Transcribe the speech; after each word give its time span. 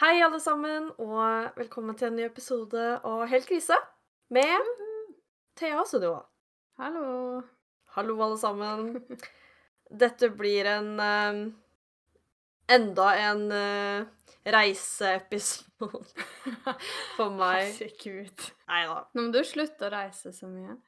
Hei, 0.00 0.22
alle 0.24 0.38
sammen, 0.40 0.86
og 0.96 1.58
velkommen 1.60 1.92
til 1.92 2.06
en 2.08 2.14
ny 2.16 2.22
episode 2.24 2.84
av 3.04 3.26
Helt 3.28 3.44
krise 3.44 3.76
med 4.32 4.70
Thea 5.60 5.82
Sunniva. 5.84 6.22
Hallo. 6.80 7.42
Hallo, 7.92 8.14
alle 8.24 8.38
sammen. 8.40 8.86
Dette 10.02 10.30
blir 10.32 10.70
en 10.72 10.88
um, 10.96 11.42
Enda 12.72 13.10
en 13.26 13.44
uh, 13.52 14.32
reiseepisode 14.56 16.00
for 17.18 17.36
meg. 17.36 17.68
Herregud. 17.68 18.48
Nei 18.72 18.82
da. 18.88 19.02
Nå 19.12 19.26
må 19.26 19.36
du 19.36 19.42
slutte 19.44 19.90
å 19.90 19.92
reise 19.98 20.32
så 20.32 20.48
mye. 20.48 20.78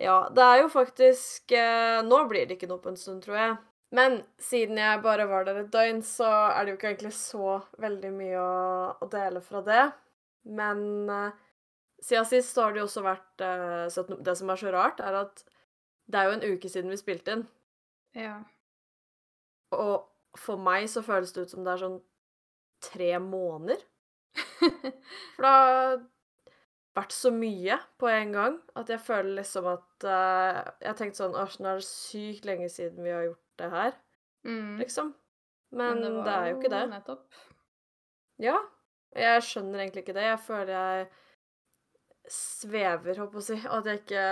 Ja, 0.00 0.30
det 0.32 0.48
er 0.48 0.62
jo 0.62 0.72
faktisk 0.72 1.52
uh, 1.52 2.00
Nå 2.08 2.24
blir 2.32 2.48
det 2.48 2.56
ikke 2.56 2.72
noe 2.72 2.80
på 2.80 2.94
en 2.94 2.96
stund, 3.04 3.20
tror 3.28 3.36
jeg. 3.36 3.60
Men 3.94 4.18
siden 4.42 4.80
jeg 4.80 5.02
bare 5.04 5.28
var 5.30 5.46
der 5.46 5.60
et 5.60 5.72
døgn, 5.72 6.00
så 6.02 6.26
er 6.26 6.64
det 6.64 6.72
jo 6.72 6.78
ikke 6.78 6.88
egentlig 6.90 7.12
så 7.14 7.60
veldig 7.82 8.10
mye 8.16 8.40
å, 8.40 8.56
å 8.98 9.08
dele 9.10 9.42
fra 9.44 9.62
det. 9.66 9.84
Men 10.58 10.80
eh, 11.12 11.44
siden 12.02 12.26
sist 12.28 12.54
så 12.54 12.66
har 12.66 12.74
det 12.74 12.82
jo 12.82 12.88
også 12.88 13.04
vært 13.06 13.44
eh, 13.46 13.86
17 13.86 14.24
Det 14.26 14.34
som 14.38 14.50
er 14.50 14.60
så 14.60 14.74
rart, 14.74 15.00
er 15.02 15.20
at 15.22 15.44
det 16.06 16.18
er 16.18 16.28
jo 16.28 16.34
en 16.36 16.56
uke 16.56 16.70
siden 16.70 16.90
vi 16.90 16.98
spilte 16.98 17.36
inn. 17.36 17.46
Ja. 18.18 18.40
Og 19.74 20.06
for 20.38 20.60
meg 20.60 20.88
så 20.90 21.02
føles 21.04 21.32
det 21.34 21.46
ut 21.46 21.54
som 21.54 21.64
det 21.66 21.74
er 21.74 21.82
sånn 21.82 21.96
tre 22.84 23.16
måneder. 23.22 23.80
For 25.36 25.42
det 25.42 25.50
har 25.50 25.96
vært 26.96 27.14
så 27.16 27.30
mye 27.32 27.78
på 28.00 28.08
en 28.10 28.34
gang 28.34 28.58
at 28.76 28.90
jeg 28.92 29.00
føler 29.04 29.38
liksom 29.38 29.68
at 29.70 30.04
uh, 30.04 30.60
Jeg 30.82 30.90
har 30.90 30.98
tenkt 30.98 31.16
sånn 31.16 31.36
Åh, 31.36 31.56
nå 31.60 31.70
er 31.70 31.80
det 31.80 31.86
sykt 31.88 32.44
lenge 32.48 32.68
siden 32.72 33.04
vi 33.04 33.14
har 33.14 33.24
gjort 33.24 33.45
det 33.58 33.70
her, 33.72 33.94
Mm. 34.46 34.76
liksom. 34.78 35.14
Men, 35.72 36.00
det, 36.00 36.10
det, 36.24 36.32
er 36.32 36.48
jo 36.50 36.56
ikke 36.60 36.70
det. 36.70 36.82
Nettopp. 36.92 37.38
Ja. 38.38 38.56
Jeg 39.16 39.42
skjønner 39.42 39.80
egentlig 39.82 40.04
ikke 40.04 40.14
det. 40.14 40.26
Jeg 40.28 40.38
føler 40.44 40.70
jeg 40.70 41.06
svever, 42.30 43.18
håper 43.18 43.40
jeg 43.40 43.42
å 43.42 43.46
si. 43.46 43.56
At 43.78 43.88
jeg 43.88 44.02
ikke 44.02 44.24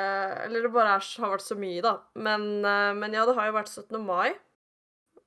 Eller 0.45 0.67
det 0.67 0.73
bare 0.75 0.97
er, 0.99 1.09
har 1.25 1.33
vært 1.35 1.47
så 1.47 1.57
mye, 1.59 1.83
da. 1.83 1.95
Men, 2.15 2.47
eh, 2.65 2.93
men 3.01 3.17
ja, 3.17 3.25
det 3.27 3.35
har 3.39 3.49
jo 3.51 3.57
vært 3.59 3.73
17. 3.73 3.99
mai. 4.07 4.35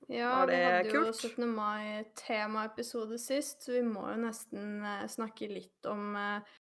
Ja, 0.08 0.30
Var 0.40 0.48
vi 0.48 0.56
det 0.56 0.68
hadde 0.72 0.94
jo 0.96 1.12
17. 1.12 1.48
mai-temaepisode 1.52 3.18
sist, 3.20 3.66
så 3.66 3.76
vi 3.76 3.82
må 3.84 4.06
jo 4.08 4.22
nesten 4.24 4.86
eh, 4.88 5.08
snakke 5.12 5.50
litt 5.52 5.90
om 5.92 6.16
eh, 6.16 6.56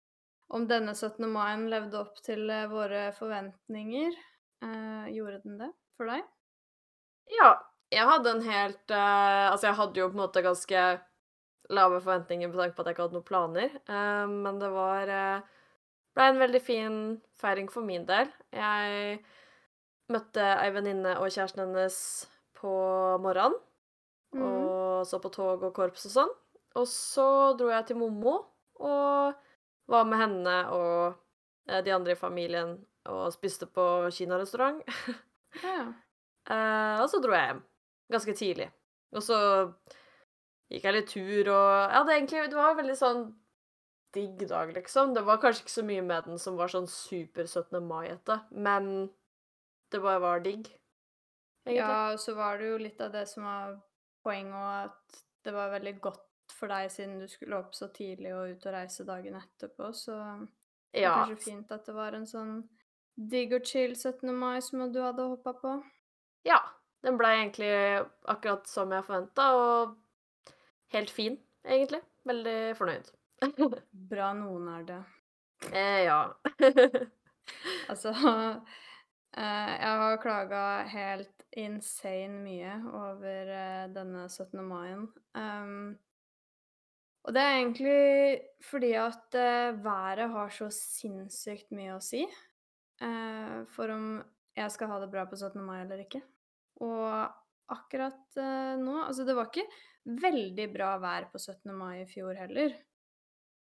om 0.56 0.66
denne 0.70 0.94
17. 0.94 1.26
mai 1.30 1.58
levde 1.70 1.98
opp 2.00 2.18
til 2.26 2.50
våre 2.70 3.12
forventninger. 3.18 4.18
Eh, 4.66 5.14
gjorde 5.14 5.42
den 5.46 5.60
det 5.62 5.72
for 5.98 6.10
deg? 6.10 6.26
Ja. 7.34 7.54
Jeg 7.94 8.08
hadde 8.10 8.32
en 8.34 8.42
helt 8.42 8.92
eh, 8.92 9.46
Altså, 9.52 9.68
jeg 9.68 9.78
hadde 9.78 10.00
jo 10.02 10.08
på 10.10 10.18
en 10.18 10.24
måte 10.24 10.42
ganske 10.44 10.86
lave 11.74 12.00
forventninger 12.02 12.50
med 12.50 12.58
tanke 12.60 12.76
på 12.76 12.84
at 12.84 12.90
jeg 12.90 12.96
ikke 12.96 13.06
hadde 13.08 13.18
noen 13.18 13.26
planer, 13.26 13.72
eh, 13.90 14.26
men 14.30 14.60
det 14.62 14.68
var 14.74 15.10
eh, 15.10 15.48
ble 16.16 16.28
en 16.30 16.42
veldig 16.42 16.62
fin 16.62 16.98
feiring 17.42 17.70
for 17.72 17.86
min 17.86 18.06
del. 18.08 18.30
Jeg 18.54 19.20
møtte 20.14 20.46
ei 20.62 20.70
venninne 20.76 21.16
og 21.18 21.32
kjæresten 21.34 21.64
hennes 21.66 21.98
på 22.60 22.74
morgenen. 23.24 23.58
mm. 24.36 24.44
Og 24.46 25.08
så 25.10 25.20
på 25.22 25.32
tog 25.34 25.64
og 25.64 25.74
korps 25.76 26.06
og 26.10 26.14
sånn. 26.16 26.34
Og 26.76 26.88
så 26.92 27.28
dro 27.58 27.70
jeg 27.72 27.88
til 27.90 28.00
Mommo 28.00 28.36
og 28.84 29.36
var 29.92 30.08
med 30.10 30.20
henne 30.20 30.56
og 30.76 31.16
eh, 31.70 31.82
de 31.86 31.94
andre 31.96 32.16
i 32.16 32.20
familien 32.20 32.78
og 33.10 33.30
spiste 33.34 33.70
på 33.70 34.10
kinarestaurant. 34.12 34.84
Ja. 35.64 35.86
Eh, 36.50 37.02
og 37.02 37.10
så 37.10 37.22
dro 37.24 37.34
jeg 37.34 37.48
hjem 37.50 37.64
ganske 38.14 38.36
tidlig. 38.38 38.68
Og 39.16 39.24
så 39.26 39.38
gikk 40.72 40.84
jeg 40.88 40.94
litt 40.98 41.10
tur 41.12 41.50
og 41.54 41.92
Ja, 41.94 42.04
det, 42.06 42.16
egentlig, 42.20 42.46
det 42.52 42.58
var 42.60 42.72
en 42.74 42.80
veldig 42.82 42.98
sånn 43.00 43.24
digg 44.16 44.46
dag, 44.48 44.72
liksom. 44.76 45.14
Det 45.16 45.26
var 45.28 45.42
kanskje 45.44 45.66
ikke 45.66 45.76
så 45.76 45.84
mye 45.86 46.04
med 46.06 46.30
den 46.30 46.40
som 46.40 46.56
var 46.60 46.72
sånn 46.72 46.88
super 46.88 47.48
17. 47.48 47.82
mai-ete, 47.84 48.38
men 48.52 49.10
det 49.92 50.02
bare 50.02 50.22
var 50.24 50.40
digg. 50.46 50.70
Egentlig. 51.66 51.82
Ja, 51.82 52.12
og 52.14 52.20
så 52.22 52.36
var 52.38 52.58
det 52.62 52.70
jo 52.70 52.78
litt 52.78 53.02
av 53.02 53.12
det 53.12 53.26
som 53.28 53.44
var 53.44 53.76
poenget 54.24 54.54
òg, 54.56 54.92
at 54.92 55.20
det 55.46 55.54
var 55.54 55.74
veldig 55.74 55.96
godt 56.02 56.22
for 56.56 56.72
deg 56.72 56.92
siden 56.94 57.18
du 57.20 57.28
skulle 57.28 57.58
opp 57.58 57.74
så 57.76 57.90
tidlig 57.94 58.32
og 58.36 58.54
ut 58.54 58.66
og 58.70 58.74
reise 58.78 59.04
dagen 59.06 59.36
etterpå, 59.42 59.90
så 59.94 60.16
det 60.94 61.02
Ja. 61.02 61.10
var 61.10 61.26
kanskje 61.28 61.44
fint 61.44 61.72
at 61.72 61.86
det 61.86 61.96
var 61.96 62.14
en 62.14 62.26
sånn 62.26 62.70
digg 63.18 63.54
og 63.54 63.66
chill 63.66 63.96
17. 63.96 64.32
mai 64.34 64.60
som 64.62 64.92
du 64.92 65.02
hadde 65.02 65.28
hoppa 65.28 65.54
på. 65.54 65.84
Ja. 66.46 66.62
Den 67.06 67.20
blei 67.22 67.36
egentlig 67.38 67.70
akkurat 68.26 68.66
som 68.70 68.90
jeg 68.96 69.06
forventa, 69.06 69.44
og 69.54 70.56
helt 70.96 71.12
fin, 71.14 71.36
egentlig. 71.62 72.02
Veldig 72.26 72.58
fornøyd. 72.80 73.12
Bra 74.12 74.32
noen 74.34 74.72
er 74.74 74.88
det. 74.88 75.02
eh, 75.72 76.02
ja. 76.08 76.22
Altså 77.92 78.10
eh, 79.38 79.74
Jeg 79.78 80.00
har 80.02 80.18
klaga 80.24 80.64
helt 80.90 81.46
insane 81.56 82.42
mye 82.42 82.74
over 82.90 83.52
eh, 83.54 83.86
denne 83.94 84.26
17. 84.30 84.64
maien. 84.66 85.06
Um, 85.38 85.94
og 87.26 87.34
det 87.34 87.42
er 87.42 87.56
egentlig 87.60 88.42
fordi 88.66 88.92
at 89.02 89.38
eh, 89.38 89.78
været 89.86 90.30
har 90.34 90.50
så 90.54 90.68
sinnssykt 90.74 91.72
mye 91.74 91.96
å 91.96 92.02
si 92.04 92.22
eh, 93.02 93.62
for 93.74 93.94
om 93.94 94.10
jeg 94.56 94.72
skal 94.72 94.92
ha 94.92 95.00
det 95.02 95.12
bra 95.14 95.26
på 95.30 95.38
17. 95.38 95.62
mai 95.66 95.82
eller 95.82 96.04
ikke. 96.06 96.22
Og 96.84 97.72
akkurat 97.72 98.38
eh, 98.38 98.76
nå 98.82 98.98
Altså, 99.06 99.24
det 99.26 99.36
var 99.38 99.48
ikke 99.50 99.68
veldig 100.22 100.66
bra 100.74 100.90
vær 101.02 101.30
på 101.32 101.40
17. 101.40 101.72
mai 101.74 102.02
i 102.04 102.10
fjor 102.10 102.36
heller. 102.38 102.76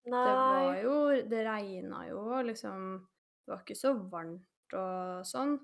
Det 0.09 0.13
var 0.13 0.77
jo 0.83 0.97
Det 1.29 1.41
regna 1.45 2.05
jo, 2.09 2.21
liksom 2.47 2.85
Det 3.45 3.53
var 3.53 3.63
ikke 3.65 3.79
så 3.79 3.95
varmt 4.13 4.77
og 4.77 5.25
sånn, 5.27 5.55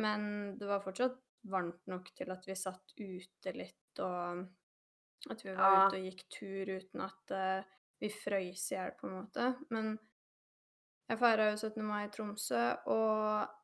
men 0.00 0.22
det 0.58 0.64
var 0.68 0.80
fortsatt 0.80 1.18
varmt 1.52 1.82
nok 1.92 2.06
til 2.16 2.30
at 2.32 2.46
vi 2.48 2.54
satt 2.56 2.94
ute 2.96 3.52
litt, 3.52 4.00
og 4.00 4.46
at 5.28 5.44
vi 5.44 5.52
var 5.52 5.60
Ja. 5.74 5.82
ute 5.88 5.98
og 5.98 6.06
gikk 6.08 6.22
tur 6.32 6.70
uten 6.72 7.02
at 7.04 7.34
uh, 7.36 7.68
vi 8.00 8.08
frøys 8.08 8.64
i 8.72 8.78
hjel, 8.78 8.94
på 8.96 9.08
en 9.08 9.12
måte. 9.18 9.50
Men 9.68 9.90
jeg 11.10 11.20
feira 11.20 11.50
jo 11.50 11.56
17. 11.60 11.84
mai 11.84 12.06
i 12.06 12.10
Tromsø, 12.16 12.62
og 12.88 13.59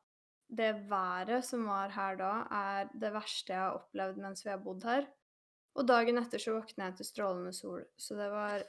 det 0.47 0.71
været 0.89 1.45
som 1.45 1.65
var 1.67 1.91
her 1.91 2.17
da, 2.19 2.31
er 2.51 2.89
det 2.93 3.11
verste 3.13 3.53
jeg 3.53 3.61
har 3.61 3.77
opplevd 3.79 4.19
mens 4.23 4.45
vi 4.45 4.51
har 4.53 4.61
bodd 4.63 4.85
her. 4.87 5.07
Og 5.77 5.85
dagen 5.85 6.17
etter 6.21 6.41
så 6.41 6.55
våkna 6.55 6.89
jeg 6.89 6.99
til 6.99 7.09
strålende 7.11 7.53
sol, 7.53 7.83
så 7.99 8.17
det 8.17 8.27
var 8.33 8.63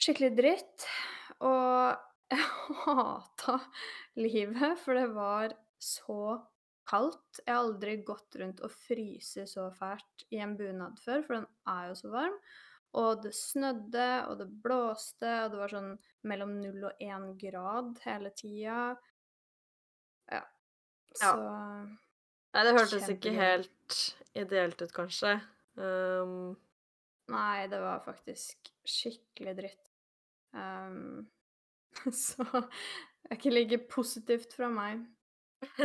skikkelig 0.00 0.32
dritt. 0.38 0.86
Og 1.44 1.96
jeg 2.32 2.46
hata 2.86 3.58
livet, 4.18 4.78
for 4.82 4.98
det 4.98 5.08
var 5.14 5.56
så 5.82 6.38
kaldt. 6.88 7.42
Jeg 7.42 7.52
har 7.52 7.64
aldri 7.64 7.96
gått 8.06 8.38
rundt 8.40 8.62
og 8.64 8.72
fryse 8.72 9.44
så 9.50 9.66
fælt 9.74 10.26
i 10.32 10.40
en 10.42 10.56
bunad 10.58 10.96
før, 11.02 11.26
for 11.26 11.40
den 11.40 11.50
er 11.68 11.90
jo 11.90 11.98
så 11.98 12.12
varm. 12.14 12.38
Og 12.96 13.20
det 13.26 13.34
snødde, 13.36 14.08
og 14.30 14.38
det 14.40 14.48
blåste, 14.64 15.32
og 15.44 15.52
det 15.52 15.60
var 15.60 15.74
sånn 15.74 15.92
mellom 16.30 16.54
null 16.62 16.86
og 16.88 17.02
én 17.02 17.28
grad 17.40 17.98
hele 18.06 18.32
tida. 18.38 18.94
Ja. 20.32 20.42
Så 21.16 21.32
Nei, 22.56 22.62
det 22.64 22.72
hørtes 22.72 23.08
ikke 23.12 23.32
helt 23.36 23.96
ideelt 24.36 24.80
ut, 24.80 24.92
kanskje. 24.96 25.34
Um, 25.76 26.54
Nei, 27.32 27.66
det 27.68 27.80
var 27.82 28.04
faktisk 28.04 28.70
skikkelig 28.86 29.56
dritt. 29.58 29.90
Um... 30.56 31.26
så 32.12 32.44
det 32.44 33.30
er 33.30 33.38
ikke 33.38 33.54
like 33.54 33.78
positivt 33.90 34.54
fra 34.56 34.68
meg. 34.72 35.04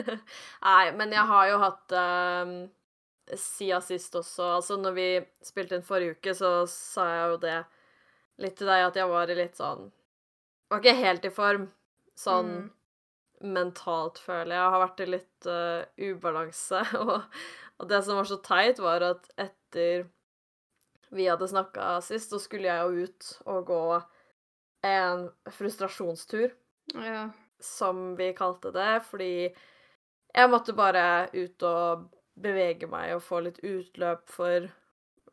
Nei, 0.68 0.85
men 0.96 1.16
jeg 1.16 1.28
har 1.30 1.46
jo 1.47 1.59
hatt 1.62 1.94
um, 1.96 2.56
Siden 3.40 3.84
sist 3.85 4.18
også 4.19 4.50
Altså, 4.57 4.75
når 4.75 4.96
vi 4.97 5.06
spilte 5.47 5.78
inn 5.78 5.85
forrige 5.88 6.18
uke, 6.18 6.34
så 6.35 6.50
sa 6.68 7.06
jeg 7.07 7.30
jo 7.31 7.38
det 7.46 7.56
litt 8.44 8.57
til 8.60 8.68
deg, 8.68 8.83
at 8.89 9.00
jeg 9.00 9.07
var 9.07 9.31
i 9.31 9.38
litt 9.39 9.56
sånn 9.56 9.88
Var 10.68 10.83
ikke 10.83 10.98
helt 11.00 11.27
i 11.27 11.31
form. 11.33 11.69
Sånn 12.19 12.51
Mm. 12.57 12.69
Mentalt, 13.43 14.19
føler 14.21 14.53
jeg. 14.53 14.61
Jeg 14.61 14.73
har 14.75 14.83
vært 14.85 15.03
i 15.03 15.09
litt 15.09 15.47
uh, 15.49 15.83
ubalanse. 16.11 16.81
Og, 17.01 17.13
og 17.81 17.89
det 17.89 18.01
som 18.05 18.19
var 18.19 18.27
så 18.29 18.38
teit, 18.45 18.79
var 18.83 19.01
at 19.07 19.29
etter 19.41 20.03
vi 21.11 21.25
hadde 21.27 21.47
snakka 21.49 21.95
sist, 22.05 22.29
så 22.31 22.39
skulle 22.39 22.69
jeg 22.69 22.83
jo 22.85 23.05
ut 23.07 23.29
og 23.51 23.65
gå 23.67 23.79
en 24.88 25.25
frustrasjonstur 25.51 26.53
Ja. 26.95 27.25
som 27.59 28.13
vi 28.15 28.29
kalte 28.38 28.71
det, 28.73 29.01
fordi 29.09 29.33
jeg 29.51 30.49
måtte 30.53 30.73
bare 30.77 31.27
ut 31.33 31.65
og 31.67 32.05
bevege 32.41 32.88
meg 32.89 33.15
og 33.17 33.25
få 33.25 33.41
litt 33.43 33.59
utløp 33.65 34.29
for 34.31 34.69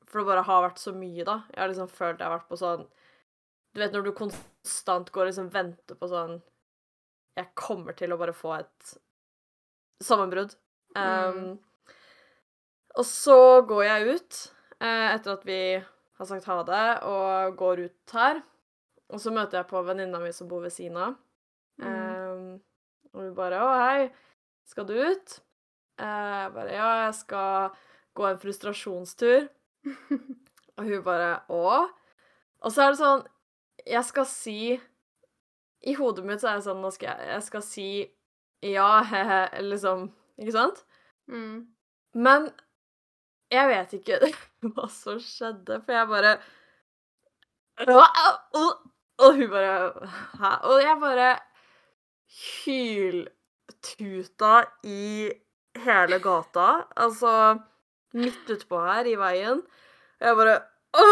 For 0.09 0.23
det 0.23 0.27
bare 0.33 0.43
har 0.49 0.63
vært 0.65 0.81
så 0.81 0.93
mye, 0.97 1.25
da. 1.29 1.43
Jeg 1.53 1.61
har 1.63 1.69
liksom 1.71 1.89
følt 1.93 2.19
jeg 2.19 2.27
har 2.27 2.39
vært 2.39 2.49
på 2.49 2.59
sånn 2.59 2.87
Du 3.77 3.81
vet 3.83 3.93
når 3.93 4.09
du 4.09 4.13
konstant 4.17 5.13
går 5.13 5.27
og 5.27 5.31
liksom 5.31 5.51
venter 5.55 5.99
på 6.01 6.09
sånn 6.11 6.39
Jeg 7.39 7.53
kommer 7.59 7.95
til 7.97 8.11
å 8.15 8.19
bare 8.19 8.35
få 8.35 8.53
et 8.59 8.95
sammenbrudd. 10.03 10.57
Um, 10.97 11.03
Mm. 11.39 11.59
og 12.99 13.05
så 13.07 13.37
går 13.69 13.83
jeg 13.85 14.15
ut, 14.17 14.39
eh, 14.81 15.15
etter 15.15 15.33
at 15.37 15.45
vi 15.47 15.59
har 16.19 16.27
sagt 16.27 16.49
ha 16.51 16.63
det 16.67 17.03
og 17.07 17.57
går 17.61 17.85
ut 17.87 18.15
her. 18.17 18.41
Og 19.11 19.21
så 19.23 19.31
møter 19.33 19.61
jeg 19.61 19.69
på 19.71 19.83
venninna 19.87 20.19
mi 20.21 20.33
som 20.35 20.49
bor 20.51 20.61
ved 20.65 20.73
siden 20.75 20.97
av. 20.97 21.15
Mm. 21.79 21.87
Um, 21.87 22.61
og 23.15 23.21
hun 23.23 23.35
bare 23.35 23.61
'Å, 23.61 23.69
hei, 23.85 24.11
skal 24.67 24.85
du 24.85 24.95
ut?' 24.95 25.41
Eh, 25.99 26.05
Jeg 26.45 26.53
bare 26.55 26.73
'Ja, 26.73 27.05
jeg 27.07 27.15
skal 27.15 27.71
gå 28.15 28.27
en 28.31 28.39
frustrasjonstur'. 28.39 29.49
Og 30.79 30.85
hun 30.85 31.03
bare 31.03 31.43
'Å?' 31.49 31.89
Og 32.63 32.73
så 32.73 32.83
er 32.83 32.91
det 32.91 32.99
sånn 32.99 33.27
Jeg 33.87 34.05
skal 34.05 34.25
si 34.27 34.81
I 35.89 35.95
hodet 35.97 36.25
mitt 36.29 36.43
så 36.43 36.53
er 36.53 36.61
det 36.61 36.67
sånn 36.69 36.83
Nå 36.85 36.91
skal 36.95 37.09
jeg, 37.11 37.29
jeg 37.33 37.43
skal 37.49 37.65
si 37.65 37.89
ja, 38.67 39.03
he-he, 39.07 39.63
liksom 39.63 40.09
Ikke 40.39 40.55
sant? 40.55 40.85
Mm. 41.31 41.69
Men 42.19 42.49
jeg 43.53 43.69
vet 43.71 43.93
ikke 43.99 44.19
hva 44.75 44.87
som 44.93 45.19
skjedde, 45.23 45.81
for 45.85 45.93
jeg 45.95 46.07
bare 46.11 46.33
Og 49.19 49.35
hun 49.39 49.51
bare 49.53 49.75
Hæ? 50.41 50.51
Og 50.69 50.83
jeg 50.83 50.97
bare 51.01 51.29
hyltuta 52.65 54.55
i 54.85 55.33
hele 55.79 56.19
gata. 56.21 56.67
Altså 56.97 57.59
midt 58.13 58.51
utpå 58.53 58.81
her, 58.85 59.07
i 59.09 59.15
veien. 59.17 59.63
Og 60.21 60.27
jeg 60.27 60.37
bare 60.37 60.61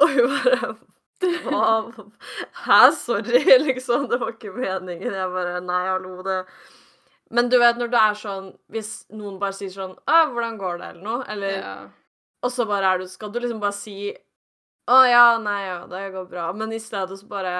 Og 0.00 0.08
hun 0.12 0.28
bare 0.36 0.76
Hva? 1.20 1.92
Hæ, 2.64 2.80
sorry, 2.96 3.42
liksom. 3.68 4.06
Det 4.08 4.18
var 4.20 4.32
ikke 4.34 4.52
meningen. 4.56 5.12
Jeg 5.12 5.32
bare 5.34 5.60
Nei, 5.64 5.82
hallo, 5.88 6.22
det 6.26 6.38
Men 7.30 7.50
du 7.52 7.58
vet 7.60 7.76
når 7.78 7.90
det 7.92 8.00
er 8.00 8.18
sånn 8.18 8.46
Hvis 8.72 8.92
noen 9.12 9.36
bare 9.42 9.56
sier 9.56 9.72
sånn 9.74 9.92
Å, 10.08 10.20
hvordan 10.32 10.56
går 10.60 10.80
det, 10.80 10.88
eller 10.94 11.04
noe? 11.04 11.24
Eller 11.30 11.58
Ja. 11.58 11.74
Og 12.40 12.52
så 12.54 12.64
bare 12.64 12.88
er 12.94 13.02
du 13.02 13.08
Skal 13.12 13.32
du 13.34 13.40
liksom 13.42 13.60
bare 13.60 13.76
si 13.76 13.96
Å 14.90 15.00
ja, 15.06 15.24
nei, 15.42 15.58
ja, 15.66 15.82
det 15.86 16.06
går 16.14 16.24
bra. 16.30 16.46
Men 16.56 16.72
i 16.72 16.80
stedet 16.82 17.18
så 17.20 17.28
bare 17.30 17.56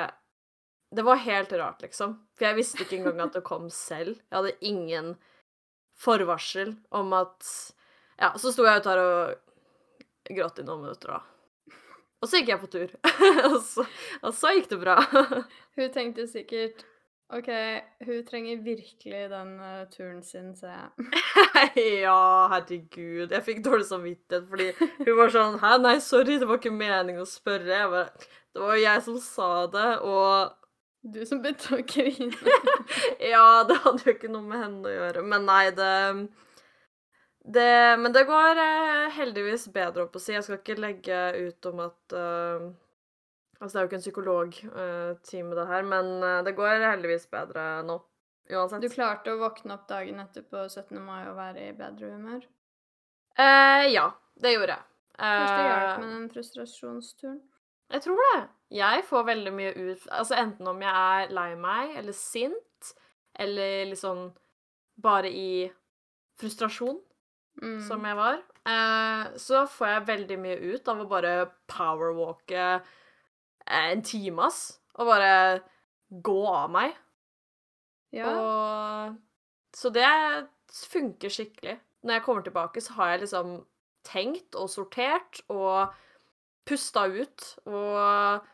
Det 0.96 1.04
var 1.06 1.20
helt 1.22 1.52
rart, 1.52 1.82
liksom. 1.84 2.16
For 2.34 2.48
jeg 2.48 2.56
visste 2.62 2.82
ikke 2.86 2.96
engang 3.02 3.20
at 3.28 3.36
det 3.36 3.44
kom 3.46 3.68
selv. 3.70 4.16
Jeg 4.30 4.34
hadde 4.40 4.56
ingen 4.66 5.12
forvarsel 6.00 6.72
om 6.96 7.12
at 7.14 7.44
Ja, 8.18 8.32
så 8.40 8.50
sto 8.52 8.64
jeg 8.66 8.80
ute 8.82 8.90
her 8.90 9.02
og 9.04 10.34
gråt 10.34 10.58
i 10.60 10.64
noen 10.66 10.82
minutter, 10.88 11.14
da. 11.14 11.20
Og 12.20 12.28
så 12.28 12.40
gikk 12.40 12.52
jeg 12.52 12.60
på 12.60 12.70
tur. 12.70 12.94
og, 13.50 13.58
så, 13.64 13.84
og 14.20 14.32
så 14.36 14.54
gikk 14.56 14.70
det 14.72 14.80
bra. 14.82 14.96
Hun 15.76 15.92
tenkte 15.94 16.28
sikkert 16.28 16.84
OK, 17.30 17.46
hun 18.02 18.24
trenger 18.26 18.62
virkelig 18.64 19.18
den 19.30 19.50
uh, 19.62 19.84
turen 19.92 20.22
sin, 20.26 20.48
ser 20.58 20.72
jeg. 20.72 20.88
ja, 22.02 22.48
herregud. 22.50 23.30
Jeg 23.30 23.44
fikk 23.46 23.60
dårlig 23.62 23.86
samvittighet 23.86 24.48
fordi 24.50 24.66
hun 24.80 25.12
var 25.14 25.30
sånn 25.30 25.60
Hæ, 25.62 25.76
nei, 25.78 25.92
sorry, 26.02 26.40
det 26.42 26.48
var 26.50 26.58
ikke 26.58 26.74
meningen 26.74 27.22
å 27.22 27.28
spørre. 27.30 27.70
Jeg 27.70 27.92
bare 27.92 28.26
Det 28.50 28.64
var 28.64 28.74
jo 28.74 28.82
jeg 28.82 29.04
som 29.06 29.20
sa 29.22 29.50
det, 29.70 29.92
og 30.02 31.06
Du 31.14 31.20
som 31.22 31.38
begynte 31.44 31.78
å 31.78 31.86
grine. 31.86 32.56
Ja, 33.22 33.62
det 33.68 33.78
hadde 33.86 34.02
jo 34.02 34.16
ikke 34.16 34.34
noe 34.34 34.42
med 34.50 34.64
henne 34.64 34.90
å 34.90 34.96
gjøre. 34.96 35.22
Men 35.30 35.46
nei, 35.46 35.62
det 35.78 35.94
det, 37.44 37.96
men 37.98 38.12
det 38.12 38.26
går 38.28 38.60
eh, 38.60 39.08
heldigvis 39.16 39.68
bedre, 39.72 40.04
opp 40.04 40.16
å 40.16 40.22
si. 40.22 40.34
Jeg 40.36 40.44
skal 40.44 40.60
ikke 40.60 40.80
legge 40.80 41.20
ut 41.40 41.72
om 41.72 41.84
at 41.88 42.16
eh, 42.16 42.70
Altså, 43.60 43.74
det 43.74 43.80
er 43.80 43.82
jo 43.82 43.88
ikke 43.90 43.96
en 43.98 44.04
psykologtime, 44.04 45.56
det 45.58 45.64
her, 45.68 45.82
men 45.84 46.06
eh, 46.24 46.38
det 46.46 46.54
går 46.56 46.80
heldigvis 46.80 47.26
bedre 47.28 47.64
nå. 47.84 47.98
Uansett. 48.50 48.80
Du 48.82 48.88
klarte 48.88 49.34
å 49.34 49.40
våkne 49.40 49.76
opp 49.76 49.84
dagen 49.90 50.22
etter 50.22 50.46
på 50.48 50.62
17. 50.64 50.96
mai 51.04 51.26
og 51.28 51.36
være 51.36 51.66
i 51.68 51.74
bedre 51.76 52.14
humør? 52.14 52.46
Eh, 53.36 53.90
ja, 53.92 54.06
det 54.40 54.54
gjorde 54.54 54.78
jeg. 54.78 54.86
Kanskje 55.20 55.58
det 55.58 55.68
hjalp 55.68 55.90
Eh, 55.90 56.00
med 56.00 56.14
den 56.14 56.30
frustrasjonsturen? 56.32 57.36
Jeg 57.90 58.02
tror 58.06 58.22
det. 58.22 58.40
Jeg 58.70 59.04
får 59.04 59.24
veldig 59.26 59.52
mye 59.52 59.70
ut 59.74 60.04
Altså 60.14 60.36
enten 60.38 60.68
om 60.70 60.82
jeg 60.84 60.94
er 60.94 61.32
lei 61.34 61.48
meg 61.58 61.96
eller 61.98 62.14
sint, 62.16 62.92
eller 63.34 63.90
liksom 63.90 64.30
bare 65.02 65.30
i 65.30 65.70
frustrasjon, 66.40 67.00
Mm. 67.60 67.80
som 67.84 68.04
jeg 68.04 68.16
var, 68.16 68.38
eh, 68.66 69.36
så 69.36 69.66
får 69.68 69.88
jeg 69.88 70.06
veldig 70.06 70.38
mye 70.40 70.74
ut 70.74 70.88
av 70.88 71.02
å 71.02 71.08
bare 71.08 71.32
powerwalke 71.68 72.62
eh, 72.80 73.90
en 73.90 74.02
time, 74.02 74.46
ass. 74.46 74.78
Og 74.98 75.06
bare 75.06 75.60
gå 76.10 76.38
av 76.48 76.70
meg. 76.72 76.96
Ja. 78.16 78.30
Og 78.34 79.18
Så 79.76 79.92
det 79.94 80.08
funker 80.72 81.30
skikkelig. 81.30 81.76
Når 82.02 82.16
jeg 82.16 82.22
kommer 82.24 82.42
tilbake, 82.42 82.80
så 82.80 82.96
har 82.96 83.12
jeg 83.12 83.20
liksom 83.20 83.52
tenkt 84.02 84.56
og 84.56 84.70
sortert 84.72 85.42
og 85.52 85.92
pusta 86.66 87.04
ut 87.06 87.44
og 87.66 88.48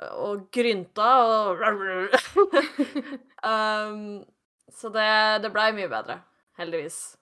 og 0.00 0.46
grynta 0.54 1.08
og 1.26 1.60
um, 3.44 4.24
Så 4.70 4.88
det, 4.88 5.42
det 5.42 5.52
blei 5.52 5.70
mye 5.76 5.90
bedre, 5.90 6.20
heldigvis. 6.56 7.19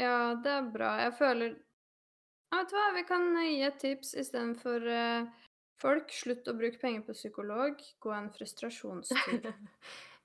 Ja, 0.00 0.34
det 0.42 0.52
er 0.52 0.68
bra. 0.72 0.96
Jeg 1.00 1.14
føler 1.18 1.54
ja, 1.54 2.60
Vet 2.60 2.70
du 2.70 2.76
hva, 2.76 2.86
vi 2.94 3.04
kan 3.08 3.24
gi 3.42 3.62
et 3.66 3.78
tips 3.82 4.12
istedenfor 4.20 4.84
uh, 4.86 5.46
folk. 5.82 6.12
Slutt 6.14 6.48
å 6.48 6.56
bruke 6.58 6.80
penger 6.82 7.06
på 7.06 7.16
psykolog. 7.16 7.80
Gå 8.02 8.14
en 8.16 8.30
frustrasjonstur. 8.34 9.50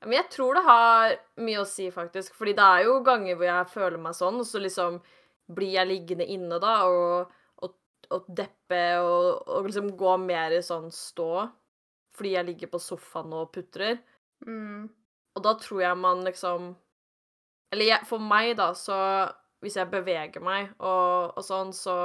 Ja, 0.02 0.08
Men 0.10 0.16
jeg 0.16 0.30
tror 0.34 0.58
det 0.58 0.62
har 0.66 1.12
mye 1.46 1.60
å 1.62 1.66
si, 1.70 1.84
faktisk. 1.94 2.34
Fordi 2.34 2.56
det 2.58 2.64
er 2.66 2.88
jo 2.88 2.96
ganger 3.06 3.36
hvor 3.38 3.46
jeg 3.46 3.68
føler 3.70 4.00
meg 4.02 4.16
sånn, 4.18 4.40
og 4.42 4.48
så 4.50 4.58
liksom 4.58 4.96
blir 5.54 5.76
jeg 5.76 5.90
liggende 5.92 6.26
inne 6.26 6.58
da 6.64 6.72
og, 6.90 7.36
og, 7.62 7.76
og 8.10 8.32
deppe 8.34 8.80
og, 8.98 9.44
og 9.46 9.68
liksom 9.68 9.92
gå 10.00 10.16
mer 10.24 10.56
i 10.58 10.64
sånn 10.66 10.90
stå 10.96 11.46
fordi 12.18 12.34
jeg 12.34 12.48
ligger 12.50 12.72
på 12.74 12.82
sofaen 12.82 13.36
og 13.38 13.52
putrer. 13.54 14.02
Mm. 14.48 14.90
Og 15.38 15.46
da 15.46 15.54
tror 15.62 15.84
jeg 15.84 16.00
man 16.02 16.26
liksom 16.26 16.74
Eller 17.72 17.88
jeg, 17.88 18.08
for 18.10 18.20
meg, 18.20 18.56
da, 18.60 18.72
så 18.76 18.98
Hvis 19.62 19.76
jeg 19.78 19.92
beveger 19.92 20.42
meg 20.42 20.72
og, 20.80 21.34
og 21.38 21.44
sånn, 21.46 21.72
så 21.76 21.96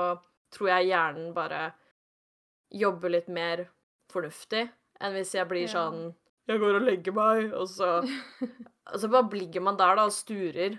tror 0.53 0.69
jeg 0.75 0.91
hjernen 0.91 1.31
bare 1.37 1.71
jobber 2.77 3.13
litt 3.15 3.29
mer 3.33 3.65
fornuftig 4.13 4.67
enn 5.01 5.15
hvis 5.17 5.35
jeg 5.37 5.49
blir 5.49 5.65
Ja. 5.67 5.73
sånn 5.77 6.15
Jeg 6.47 6.61
går 6.63 6.77
og 6.79 6.85
legger 6.87 7.13
meg, 7.17 7.53
og 7.57 7.67
så 7.69 7.89
Og 8.93 9.01
så 9.03 9.09
bare 9.11 9.35
ligger 9.35 9.61
man 9.67 9.77
der, 9.81 9.97
da, 9.99 10.05
og 10.07 10.13
sturer. 10.15 10.77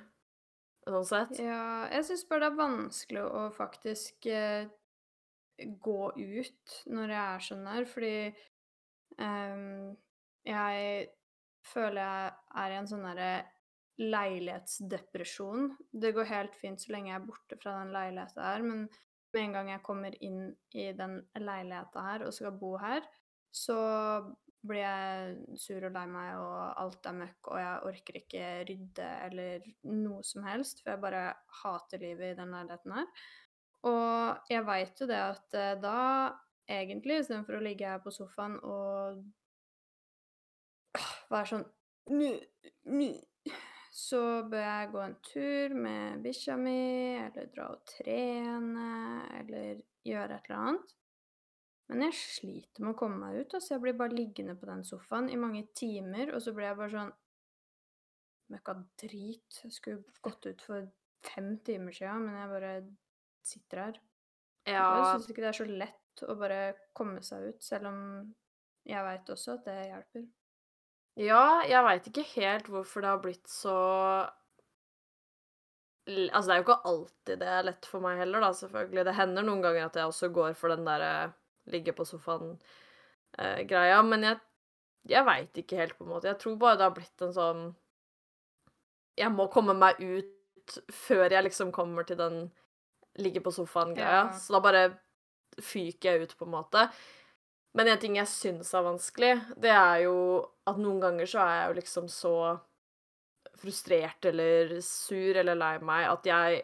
Sånn 0.87 1.03
sett. 1.09 1.33
Ja, 1.43 1.89
jeg 1.91 2.05
syns 2.07 2.21
bare 2.29 2.45
det 2.45 2.51
er 2.53 2.59
vanskelig 2.61 3.23
å 3.27 3.41
faktisk 3.51 4.29
eh, 4.31 4.69
gå 5.83 6.11
ut 6.15 6.77
når 6.87 7.11
jeg 7.11 7.23
er 7.33 7.43
sånn 7.43 7.65
der, 7.67 7.83
fordi 7.91 8.13
ehm, 9.19 9.97
jeg 10.47 11.09
føler 11.67 11.99
jeg 11.99 12.31
er 12.63 12.71
i 12.71 12.79
en 12.79 12.87
sånn 12.87 13.03
derre 13.09 13.31
leilighetsdepresjon. 13.97 15.71
Det 15.91 16.13
går 16.15 16.29
helt 16.29 16.57
fint 16.57 16.81
så 16.81 16.93
lenge 16.93 17.11
jeg 17.11 17.19
er 17.19 17.27
borte 17.27 17.57
fra 17.61 17.79
den 17.81 17.93
leiligheta 17.95 18.49
her, 18.51 18.65
men 18.65 18.87
med 19.33 19.43
en 19.43 19.55
gang 19.57 19.71
jeg 19.73 19.85
kommer 19.85 20.17
inn 20.23 20.43
i 20.77 20.91
den 20.97 21.19
leiligheta 21.39 22.03
her 22.05 22.27
og 22.27 22.35
skal 22.35 22.55
bo 22.57 22.75
her, 22.81 23.05
så 23.53 23.77
blir 24.67 24.81
jeg 24.83 25.57
sur 25.59 25.85
og 25.87 25.93
lei 25.95 26.05
meg, 26.11 26.29
og 26.41 26.81
alt 26.81 27.07
er 27.07 27.17
møkk, 27.21 27.51
og 27.51 27.59
jeg 27.61 27.83
orker 27.91 28.19
ikke 28.21 28.45
rydde 28.67 29.09
eller 29.27 29.67
noe 29.87 30.23
som 30.27 30.47
helst, 30.47 30.81
for 30.81 30.93
jeg 30.93 31.03
bare 31.03 31.23
hater 31.61 32.01
livet 32.03 32.33
i 32.33 32.39
den 32.39 32.53
leiligheten 32.55 32.95
her. 32.97 33.07
Og 33.87 34.51
jeg 34.51 34.65
veit 34.67 35.01
jo 35.01 35.07
det 35.09 35.19
at 35.21 35.57
eh, 35.57 35.75
da, 35.79 35.99
egentlig, 36.67 37.21
istedenfor 37.21 37.59
å 37.59 37.63
ligge 37.63 37.87
her 37.87 38.01
på 38.03 38.11
sofaen 38.11 38.57
og 38.65 39.21
være 41.31 41.49
sånn 41.53 41.67
så 43.97 44.19
bør 44.45 44.61
jeg 44.61 44.89
gå 44.93 44.99
en 45.01 45.15
tur 45.25 45.73
med 45.73 46.21
bikkja 46.25 46.57
mi, 46.61 46.77
eller 47.17 47.47
dra 47.53 47.71
og 47.73 47.81
trene, 47.89 48.89
eller 49.39 49.79
gjøre 50.05 50.37
et 50.37 50.49
eller 50.51 50.59
annet. 50.61 50.93
Men 51.87 52.03
jeg 52.03 52.17
sliter 52.19 52.83
med 52.83 52.93
å 52.93 52.99
komme 52.99 53.17
meg 53.21 53.39
ut. 53.39 53.55
altså 53.57 53.73
Jeg 53.73 53.83
blir 53.85 53.95
bare 53.97 54.13
liggende 54.17 54.57
på 54.59 54.67
den 54.69 54.83
sofaen 54.85 55.29
i 55.31 55.39
mange 55.39 55.63
timer, 55.77 56.33
og 56.35 56.43
så 56.43 56.53
blir 56.53 56.69
jeg 56.69 56.79
bare 56.81 56.93
sånn 56.97 57.15
Møkka 58.47 58.77
drit. 59.01 59.57
Jeg 59.59 59.73
skulle 59.75 60.19
gått 60.23 60.45
ut 60.47 60.61
for 60.63 60.85
fem 61.27 61.49
timer 61.67 61.91
siden, 61.95 62.27
men 62.29 62.37
jeg 62.39 62.51
bare 62.53 62.73
sitter 63.43 63.81
her. 63.81 63.97
Jeg 64.67 64.77
Ja, 64.77 64.85
syns 65.17 65.27
ikke 65.31 65.43
det 65.43 65.49
er 65.49 65.57
så 65.57 65.67
lett 65.67 66.23
å 66.23 66.35
bare 66.39 66.61
komme 66.95 67.23
seg 67.27 67.49
ut, 67.49 67.59
selv 67.63 67.89
om 67.89 67.99
jeg 68.87 69.03
veit 69.03 69.31
også 69.33 69.57
at 69.57 69.65
det 69.67 69.75
hjelper. 69.89 70.27
Ja 71.17 71.63
jeg 71.67 71.83
veit 71.85 72.07
ikke 72.09 72.25
helt 72.35 72.67
hvorfor 72.71 73.03
det 73.03 73.09
har 73.11 73.23
blitt 73.23 73.47
så 73.51 73.77
Altså, 76.07 76.47
det 76.47 76.53
er 76.53 76.59
jo 76.61 76.63
ikke 76.63 76.87
alltid 76.87 77.39
det 77.41 77.47
er 77.51 77.65
lett 77.67 77.85
for 77.89 77.99
meg 77.99 78.15
heller, 78.21 78.39
da, 78.39 78.53
selvfølgelig. 78.55 79.03
Det 79.09 79.15
hender 79.17 79.43
noen 79.43 79.59
ganger 79.65 79.89
at 79.89 79.97
jeg 79.99 80.07
også 80.07 80.29
går 80.31 80.53
for 80.55 80.71
den 80.71 80.85
derre 80.87 81.33
ligge 81.67 81.91
på 81.91 82.05
sofaen-greia, 82.07 83.97
men 84.07 84.23
jeg, 84.23 84.37
jeg 85.11 85.27
veit 85.27 85.59
ikke 85.59 85.79
helt, 85.81 85.97
på 85.97 86.05
en 86.05 86.13
måte. 86.13 86.29
Jeg 86.31 86.39
tror 86.39 86.55
bare 86.61 86.79
det 86.79 86.87
har 86.87 86.95
blitt 86.95 87.25
en 87.27 87.35
sånn 87.35 87.75
Jeg 89.19 89.31
må 89.35 89.49
komme 89.51 89.75
meg 89.75 89.99
ut 89.99 90.79
før 90.95 91.27
jeg 91.27 91.43
liksom 91.49 91.75
kommer 91.75 92.07
til 92.07 92.19
den 92.23 92.39
ligge 93.19 93.41
på 93.43 93.51
sofaen-greia. 93.51 94.23
Ja. 94.29 94.37
Så 94.37 94.55
da 94.55 94.63
bare 94.63 94.83
fyker 95.63 96.13
jeg 96.13 96.21
ut, 96.27 96.37
på 96.37 96.45
en 96.45 96.53
måte. 96.53 96.87
Men 97.77 97.91
en 97.91 97.99
ting 98.01 98.15
jeg 98.17 98.29
syns 98.31 98.71
er 98.73 98.85
vanskelig, 98.87 99.33
det 99.61 99.69
er 99.73 99.99
jo 100.07 100.15
at 100.67 100.79
noen 100.81 100.99
ganger 101.03 101.29
så 101.29 101.43
er 101.43 101.53
jeg 101.59 101.67
jo 101.69 101.77
liksom 101.77 102.07
så 102.09 102.33
frustrert 103.57 104.25
eller 104.29 104.75
sur 104.85 105.37
eller 105.41 105.57
lei 105.57 105.75
meg 105.85 106.07
at 106.09 106.27
jeg 106.29 106.63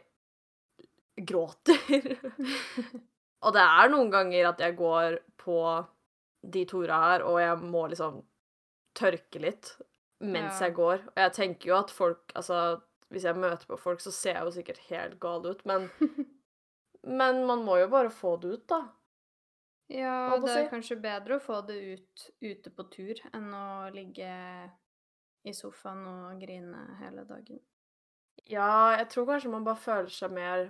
gråter. 1.29 2.17
og 3.45 3.53
det 3.55 3.63
er 3.65 3.91
noen 3.93 4.11
ganger 4.13 4.49
at 4.51 4.61
jeg 4.65 4.77
går 4.79 5.19
på 5.41 5.57
de 6.53 6.65
tora 6.67 6.97
her, 7.07 7.25
og 7.29 7.37
jeg 7.39 7.59
må 7.63 7.85
liksom 7.91 8.21
tørke 8.97 9.39
litt 9.41 9.75
mens 10.23 10.59
Ja. 10.59 10.67
jeg 10.67 10.75
går. 10.77 11.01
Og 11.13 11.19
jeg 11.19 11.33
tenker 11.35 11.69
jo 11.69 11.77
at 11.77 11.91
folk 11.91 12.31
Altså, 12.35 12.79
hvis 13.11 13.25
jeg 13.27 13.35
møter 13.37 13.67
på 13.67 13.77
folk, 13.79 13.99
så 14.01 14.11
ser 14.11 14.37
jeg 14.37 14.45
jo 14.47 14.51
sikkert 14.55 14.83
helt 14.89 15.19
gal 15.23 15.45
ut, 15.45 15.63
men 15.69 15.89
Men 17.03 17.41
man 17.45 17.65
må 17.67 17.75
jo 17.81 17.89
bare 17.91 18.09
få 18.09 18.37
det 18.39 18.53
ut, 18.53 18.67
da. 18.71 18.77
Ja, 19.89 20.37
det 20.39 20.53
er 20.55 20.69
kanskje 20.71 20.95
bedre 21.01 21.37
å 21.37 21.43
få 21.43 21.59
det 21.67 21.75
ut 21.99 22.23
ute 22.41 22.71
på 22.73 22.85
tur 22.93 23.19
enn 23.33 23.49
å 23.53 23.89
ligge 23.93 24.29
i 25.43 25.51
sofaen 25.53 26.05
og 26.07 26.39
grine 26.41 26.85
hele 27.01 27.25
dagen. 27.27 27.59
Ja, 28.49 28.95
jeg 28.97 29.09
tror 29.11 29.27
kanskje 29.27 29.51
man 29.51 29.63
bare 29.67 29.79
føler 29.83 30.09
seg 30.11 30.31
mer 30.31 30.69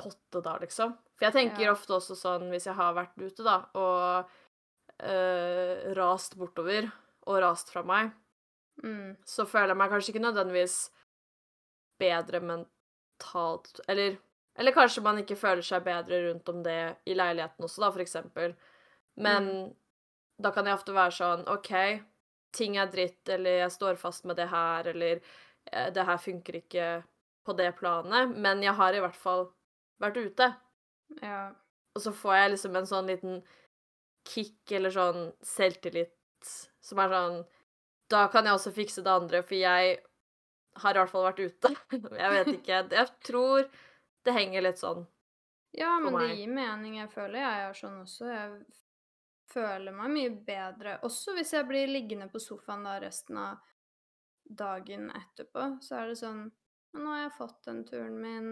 potte 0.00 0.40
da, 0.42 0.56
liksom. 0.58 0.96
For 1.14 1.26
jeg 1.28 1.32
tenker 1.36 1.62
Ja. 1.68 1.72
ofte 1.72 1.94
også 1.94 2.16
sånn, 2.16 2.48
hvis 2.50 2.64
jeg 2.66 2.74
har 2.74 2.94
vært 2.94 3.14
ute, 3.20 3.44
da, 3.44 3.58
og 3.74 4.30
øh, 5.02 5.92
rast 5.94 6.36
bortover, 6.38 6.90
og 7.26 7.40
rast 7.42 7.70
fra 7.70 7.82
meg, 7.82 8.12
Mm. 8.82 9.16
så 9.28 9.44
føler 9.46 9.68
jeg 9.68 9.76
meg 9.76 9.90
kanskje 9.90 10.08
ikke 10.14 10.22
nødvendigvis 10.24 10.90
bedre 12.00 12.40
mentalt 12.40 13.80
Eller, 13.86 14.16
eller 14.58 14.74
kanskje 14.76 15.04
man 15.04 15.20
ikke 15.22 15.38
føler 15.38 15.64
seg 15.64 15.84
bedre 15.86 16.18
rundt 16.26 16.48
om 16.52 16.62
det 16.64 16.80
i 17.08 17.16
leiligheten 17.16 17.64
også, 17.64 17.84
da, 17.84 17.92
for 17.94 18.04
eksempel. 18.04 18.56
Men 19.16 19.48
da 20.42 20.52
kan 20.52 20.68
jeg 20.68 20.76
ofte 20.76 20.96
være 20.96 21.16
sånn 21.16 21.46
OK, 21.52 21.72
ting 22.52 22.76
er 22.80 22.90
dritt, 22.92 23.22
eller 23.32 23.62
jeg 23.62 23.72
står 23.72 24.00
fast 24.00 24.26
med 24.28 24.36
det 24.40 24.50
her, 24.52 24.90
eller 24.92 25.22
eh, 25.72 25.88
det 25.94 26.04
her 26.08 26.20
funker 26.20 26.60
ikke 26.60 26.90
på 27.46 27.56
det 27.58 27.72
planet, 27.78 28.36
men 28.36 28.62
jeg 28.62 28.76
har 28.78 28.94
i 28.94 29.00
hvert 29.02 29.18
fall 29.18 29.48
vært 30.02 30.20
ute. 30.20 30.48
Ja. 31.22 31.42
Og 31.96 32.04
så 32.04 32.12
får 32.16 32.36
jeg 32.36 32.52
liksom 32.54 32.76
en 32.78 32.88
sånn 32.88 33.10
liten 33.10 33.40
kick 34.28 34.72
eller 34.72 34.92
sånn 34.94 35.32
selvtillit 35.44 36.12
som 36.82 37.00
er 37.02 37.10
sånn 37.12 37.42
Da 38.12 38.26
kan 38.30 38.46
jeg 38.46 38.56
også 38.56 38.72
fikse 38.76 39.02
det 39.04 39.12
andre, 39.12 39.40
for 39.46 39.56
jeg 39.56 39.96
har 40.82 40.96
i 40.96 41.00
hvert 41.00 41.12
fall 41.12 41.26
vært 41.26 41.40
ute. 41.40 41.70
Jeg 42.22 42.32
vet 42.32 42.48
ikke. 42.52 42.78
Jeg 42.92 43.08
tror 43.24 43.66
det 44.24 44.36
henger 44.36 44.64
litt 44.64 44.80
sånn. 44.80 45.04
Ja, 45.72 45.96
men 46.00 46.16
det 46.20 46.34
gir 46.36 46.52
mening. 46.52 46.98
Jeg 47.00 47.10
føler 47.14 47.40
jeg 47.40 47.66
er 47.66 47.76
sånn 47.76 48.00
også. 48.02 48.28
Jeg 48.28 48.56
føler 49.52 49.94
meg 49.96 50.12
mye 50.12 50.32
bedre. 50.46 50.98
Også 51.06 51.34
hvis 51.36 51.54
jeg 51.56 51.68
blir 51.68 51.90
liggende 51.90 52.28
på 52.32 52.40
sofaen 52.42 52.84
da 52.86 52.98
resten 53.02 53.40
av 53.40 53.62
dagen 54.44 55.08
etterpå, 55.16 55.78
så 55.84 56.02
er 56.02 56.12
det 56.12 56.18
sånn 56.20 56.44
«Men 56.92 57.06
Nå 57.06 57.12
har 57.14 57.22
jeg 57.22 57.36
fått 57.38 57.60
den 57.64 57.78
turen 57.88 58.18
min, 58.20 58.48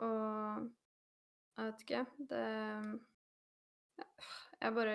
og 0.00 0.70
jeg 1.58 1.66
vet 1.66 1.82
ikke 1.84 2.04
Det 2.30 2.44
Jeg 4.62 4.76
bare 4.76 4.94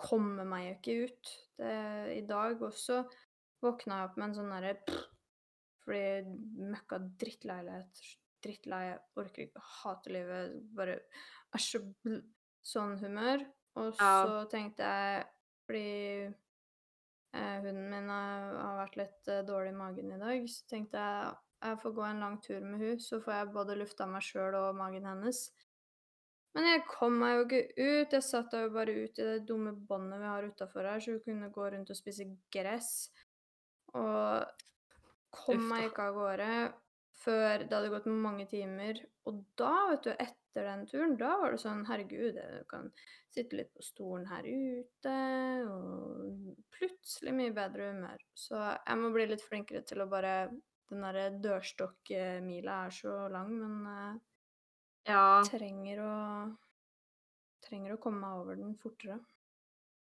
kommer 0.00 0.46
meg 0.48 0.64
jo 0.64 0.76
ikke 0.78 1.10
ut. 1.10 1.32
Det, 1.60 1.74
I 2.16 2.22
dag 2.28 2.62
også 2.64 3.02
våkna 3.60 3.98
jeg 3.98 4.08
opp 4.08 4.16
med 4.16 4.28
en 4.30 4.36
sånn 4.38 4.54
derre 4.54 4.74
Fordi 5.84 6.70
møkka 6.72 7.02
drittleilighet, 7.20 8.00
drittlei, 8.44 8.84
orker 9.20 9.46
ikke, 9.46 9.62
hater 9.82 10.14
livet, 10.16 10.56
bare 10.76 10.98
er 11.54 11.62
så 11.64 11.80
sånn 12.62 12.98
humør. 13.02 13.44
Og 13.76 13.94
Ja. 13.98 14.10
så 14.26 14.48
tenkte 14.50 14.82
jeg, 14.86 15.26
fordi 15.66 16.34
eh, 17.34 17.60
hunden 17.62 17.90
min 17.92 18.08
har, 18.10 18.50
har 18.58 18.76
vært 18.84 18.96
litt 18.98 19.28
eh, 19.30 19.42
dårlig 19.46 19.70
i 19.72 19.78
magen 19.78 20.12
i 20.12 20.18
dag, 20.18 20.48
så 20.50 20.66
tenkte 20.68 20.98
jeg 20.98 21.36
jeg 21.60 21.76
får 21.82 21.92
gå 21.92 22.04
en 22.08 22.20
lang 22.24 22.38
tur 22.40 22.60
med 22.64 22.80
hun, 22.80 23.00
så 23.04 23.18
får 23.20 23.34
jeg 23.34 23.50
både 23.52 23.74
lufta 23.76 24.06
meg 24.08 24.22
sjøl 24.24 24.54
og 24.56 24.78
magen 24.78 25.04
hennes. 25.04 25.40
Men 26.56 26.64
jeg 26.66 26.86
kom 26.88 27.18
meg 27.20 27.34
jo 27.36 27.42
ikke 27.44 27.60
ut. 27.76 28.14
Jeg 28.16 28.24
satt 28.26 28.54
jo 28.56 28.70
bare 28.74 28.94
ut 29.04 29.18
i 29.20 29.26
det 29.28 29.42
dumme 29.46 29.74
båndet 29.86 30.18
vi 30.22 30.26
har 30.26 30.46
utafor 30.48 30.88
her, 30.88 30.98
så 31.04 31.12
hun 31.12 31.20
kunne 31.26 31.50
gå 31.52 31.66
rundt 31.74 31.92
og 31.92 31.98
spise 31.98 32.24
gress. 32.50 33.10
Og 33.92 34.48
kom 35.36 35.60
meg 35.68 35.90
ikke 35.90 36.08
av 36.08 36.16
gårde 36.16 36.48
før 37.24 37.64
det 37.64 37.72
hadde 37.76 37.90
gått 37.92 38.06
mange 38.10 38.46
timer. 38.50 39.00
Og 39.28 39.42
da, 39.60 39.72
vet 39.90 40.06
du, 40.06 40.10
etter 40.14 40.66
den 40.66 40.86
turen, 40.90 41.16
da 41.20 41.34
var 41.42 41.54
det 41.54 41.60
sånn 41.62 41.84
Herregud, 41.88 42.38
du 42.40 42.64
kan 42.70 42.88
sitte 43.30 43.58
litt 43.60 43.70
på 43.76 43.84
stolen 43.86 44.26
her 44.30 44.46
ute, 44.48 45.14
og 45.70 46.56
plutselig 46.74 47.34
mye 47.36 47.54
bedre 47.56 47.90
humør. 47.92 48.24
Så 48.34 48.58
jeg 48.58 48.98
må 49.02 49.12
bli 49.14 49.28
litt 49.30 49.44
flinkere 49.46 49.84
til 49.86 50.02
å 50.04 50.10
bare 50.10 50.34
Den 50.90 51.04
derre 51.06 51.28
dørstokkmila 51.38 52.78
er 52.88 52.94
så 52.96 53.12
lang, 53.30 53.52
men 53.60 53.76
eh, 53.92 54.16
Ja. 55.06 55.50
trenger 55.50 56.00
å 56.06 56.14
trenger 57.66 57.94
å 57.94 58.00
komme 58.06 58.20
meg 58.24 58.42
over 58.42 58.60
den 58.60 58.74
fortere. 58.82 59.20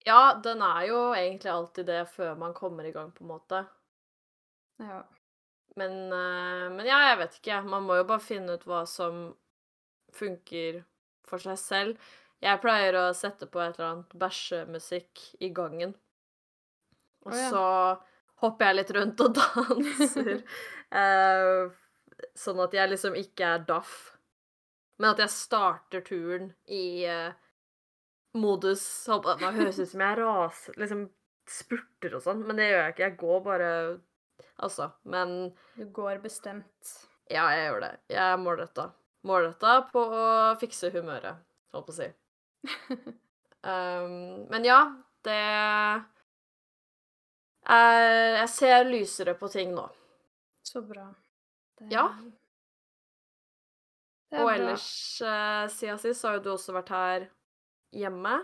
ja, 0.07 0.35
den 0.45 0.63
er 0.63 0.83
jo 0.89 0.99
egentlig 1.15 1.51
alltid 1.53 1.87
det 1.87 2.01
før 2.17 2.35
man 2.45 2.55
kommer 2.55 2.85
i 2.85 2.93
gang, 2.93 3.13
på 3.13 3.25
en 3.25 3.29
måte. 3.37 3.67
Ja. 4.79 5.09
Men, 5.79 5.99
eh, 6.13 6.67
men 6.75 6.87
ja, 6.89 7.01
jeg 7.11 7.21
vet 7.23 7.39
ikke. 7.41 7.63
Man 7.69 7.87
må 7.87 7.99
jo 8.01 8.09
bare 8.09 8.25
finne 8.25 8.59
ut 8.59 8.67
hva 8.69 8.85
som 8.89 9.29
funker 10.17 10.83
for 11.29 11.43
seg 11.43 11.59
selv. 11.61 12.11
Jeg 12.43 12.63
pleier 12.63 12.97
å 12.99 13.09
sette 13.17 13.49
på 13.51 13.61
et 13.63 13.79
eller 13.79 13.89
annet 13.93 14.15
bæsjemusikk 14.19 15.25
i 15.43 15.51
gangen. 15.55 15.95
Og 17.27 17.33
oh, 17.33 17.39
ja. 17.39 17.49
så 17.51 17.65
hopper 18.45 18.71
jeg 18.71 18.79
litt 18.79 18.95
rundt 18.95 19.25
og 19.25 19.35
danser. 19.41 20.45
eh, 20.95 21.65
sånn 22.39 22.63
at 22.65 22.79
jeg 22.79 22.95
liksom 22.95 23.19
ikke 23.19 23.53
er 23.57 23.67
daff. 23.69 23.99
Men 24.99 25.13
at 25.13 25.23
jeg 25.23 25.35
starter 25.35 26.03
turen 26.07 26.51
i 26.75 27.05
eh, 27.07 27.35
modus 28.39 28.83
Det 29.07 29.53
høres 29.55 29.79
ut 29.79 29.91
som 29.93 30.03
jeg 30.03 30.17
raser 30.19 30.79
Liksom 30.81 31.05
spurter 31.49 32.17
og 32.19 32.25
sånn, 32.25 32.43
men 32.45 32.59
det 32.59 32.67
gjør 32.69 32.83
jeg 32.83 32.95
ikke. 32.95 33.07
Jeg 33.07 33.19
går 33.23 33.39
bare 33.47 33.69
Altså. 34.59 34.91
Men 35.05 35.55
Du 35.77 35.85
går 35.95 36.19
bestemt. 36.23 36.95
ja, 37.31 37.49
jeg 37.55 37.69
gjør 37.69 37.81
det. 37.85 37.93
Jeg 38.09 38.25
er 38.25 38.41
målretta. 38.41 38.91
Målretta 39.29 39.81
på 39.93 40.01
å 40.01 40.25
fikse 40.61 40.91
humøret, 40.95 41.41
holdt 41.75 41.89
på 41.89 41.95
å 41.95 41.99
si. 41.99 42.09
Um, 43.63 44.47
men 44.53 44.67
ja, 44.67 44.81
det 45.27 45.39
er 45.39 46.05
Jeg 48.39 48.49
ser 48.55 48.85
lysere 48.89 49.35
på 49.39 49.51
ting 49.53 49.75
nå. 49.77 49.89
Så 50.67 50.83
bra. 50.83 51.09
Det, 51.79 51.89
Ja. 51.93 52.09
Det 54.29 54.43
Og 54.45 54.51
ellers, 54.53 54.87
uh, 55.25 55.65
siden 55.73 55.99
sist, 55.99 56.25
har 56.27 56.37
jo 56.37 56.43
du 56.45 56.51
også 56.53 56.75
vært 56.77 56.91
her 56.93 57.29
hjemme. 57.97 58.35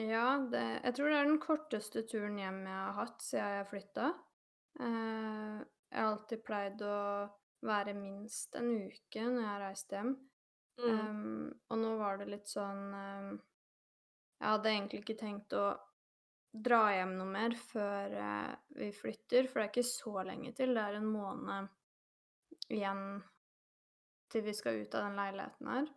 Ja, 0.00 0.38
det, 0.50 0.62
jeg 0.84 0.94
tror 0.96 1.10
det 1.10 1.18
er 1.18 1.28
den 1.28 1.40
korteste 1.40 2.02
turen 2.08 2.38
hjem 2.40 2.62
jeg 2.64 2.76
har 2.76 2.94
hatt 2.96 3.24
siden 3.24 3.58
jeg 3.58 3.68
flytta. 3.70 4.12
Eh, 4.80 5.58
jeg 5.90 6.02
har 6.02 6.12
alltid 6.12 6.44
pleid 6.44 6.82
å 6.84 6.96
være 7.66 7.94
minst 7.96 8.56
en 8.58 8.68
uke 8.86 9.22
når 9.22 9.40
jeg 9.40 9.50
har 9.50 9.62
reist 9.64 9.94
hjem. 9.94 10.14
Mm. 10.76 10.96
Um, 11.00 11.44
og 11.72 11.78
nå 11.80 11.92
var 11.96 12.18
det 12.20 12.26
litt 12.28 12.50
sånn 12.50 12.90
um, 12.92 13.28
Jeg 14.36 14.44
hadde 14.44 14.72
egentlig 14.74 14.98
ikke 15.00 15.14
tenkt 15.16 15.54
å 15.56 15.70
dra 16.52 16.82
hjem 16.92 17.14
noe 17.16 17.30
mer 17.30 17.56
før 17.56 18.12
uh, 18.12 18.52
vi 18.76 18.90
flytter, 18.92 19.48
for 19.48 19.62
det 19.62 19.64
er 19.64 19.72
ikke 19.72 19.86
så 19.88 20.26
lenge 20.28 20.52
til. 20.58 20.74
Det 20.76 20.84
er 20.84 20.98
en 20.98 21.08
måned 21.08 21.72
igjen 22.76 23.06
til 24.32 24.44
vi 24.44 24.54
skal 24.58 24.82
ut 24.82 24.98
av 24.98 25.06
den 25.06 25.16
leiligheten 25.22 25.72
her. 25.72 25.88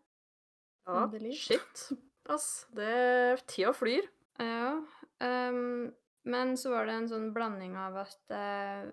Ja, 0.89 1.03
shit. 1.35 1.83
Ass, 2.29 2.67
det 2.77 3.41
Tida 3.49 3.73
flyr. 3.75 4.07
Ja. 4.39 4.79
ehm, 5.19 5.89
men 6.31 6.55
så 6.57 6.73
var 6.73 6.87
det 6.87 6.95
en 6.95 7.09
sånn 7.11 7.29
blanding 7.35 7.75
av 7.79 7.97
at 8.03 8.33
eh, 8.35 8.89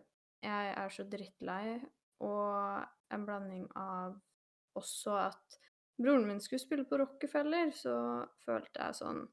jeg 0.46 0.74
er 0.76 0.92
så 0.92 1.06
drittlei, 1.10 1.78
og 2.24 3.14
en 3.14 3.24
blanding 3.26 3.66
av 3.78 4.16
også 4.76 5.16
at 5.20 5.58
broren 5.96 6.26
min 6.28 6.42
skulle 6.42 6.62
spille 6.62 6.86
på 6.88 6.98
Rockefeller, 7.00 7.72
så 7.76 7.96
følte 8.44 8.82
jeg 8.82 9.00
sånn 9.00 9.26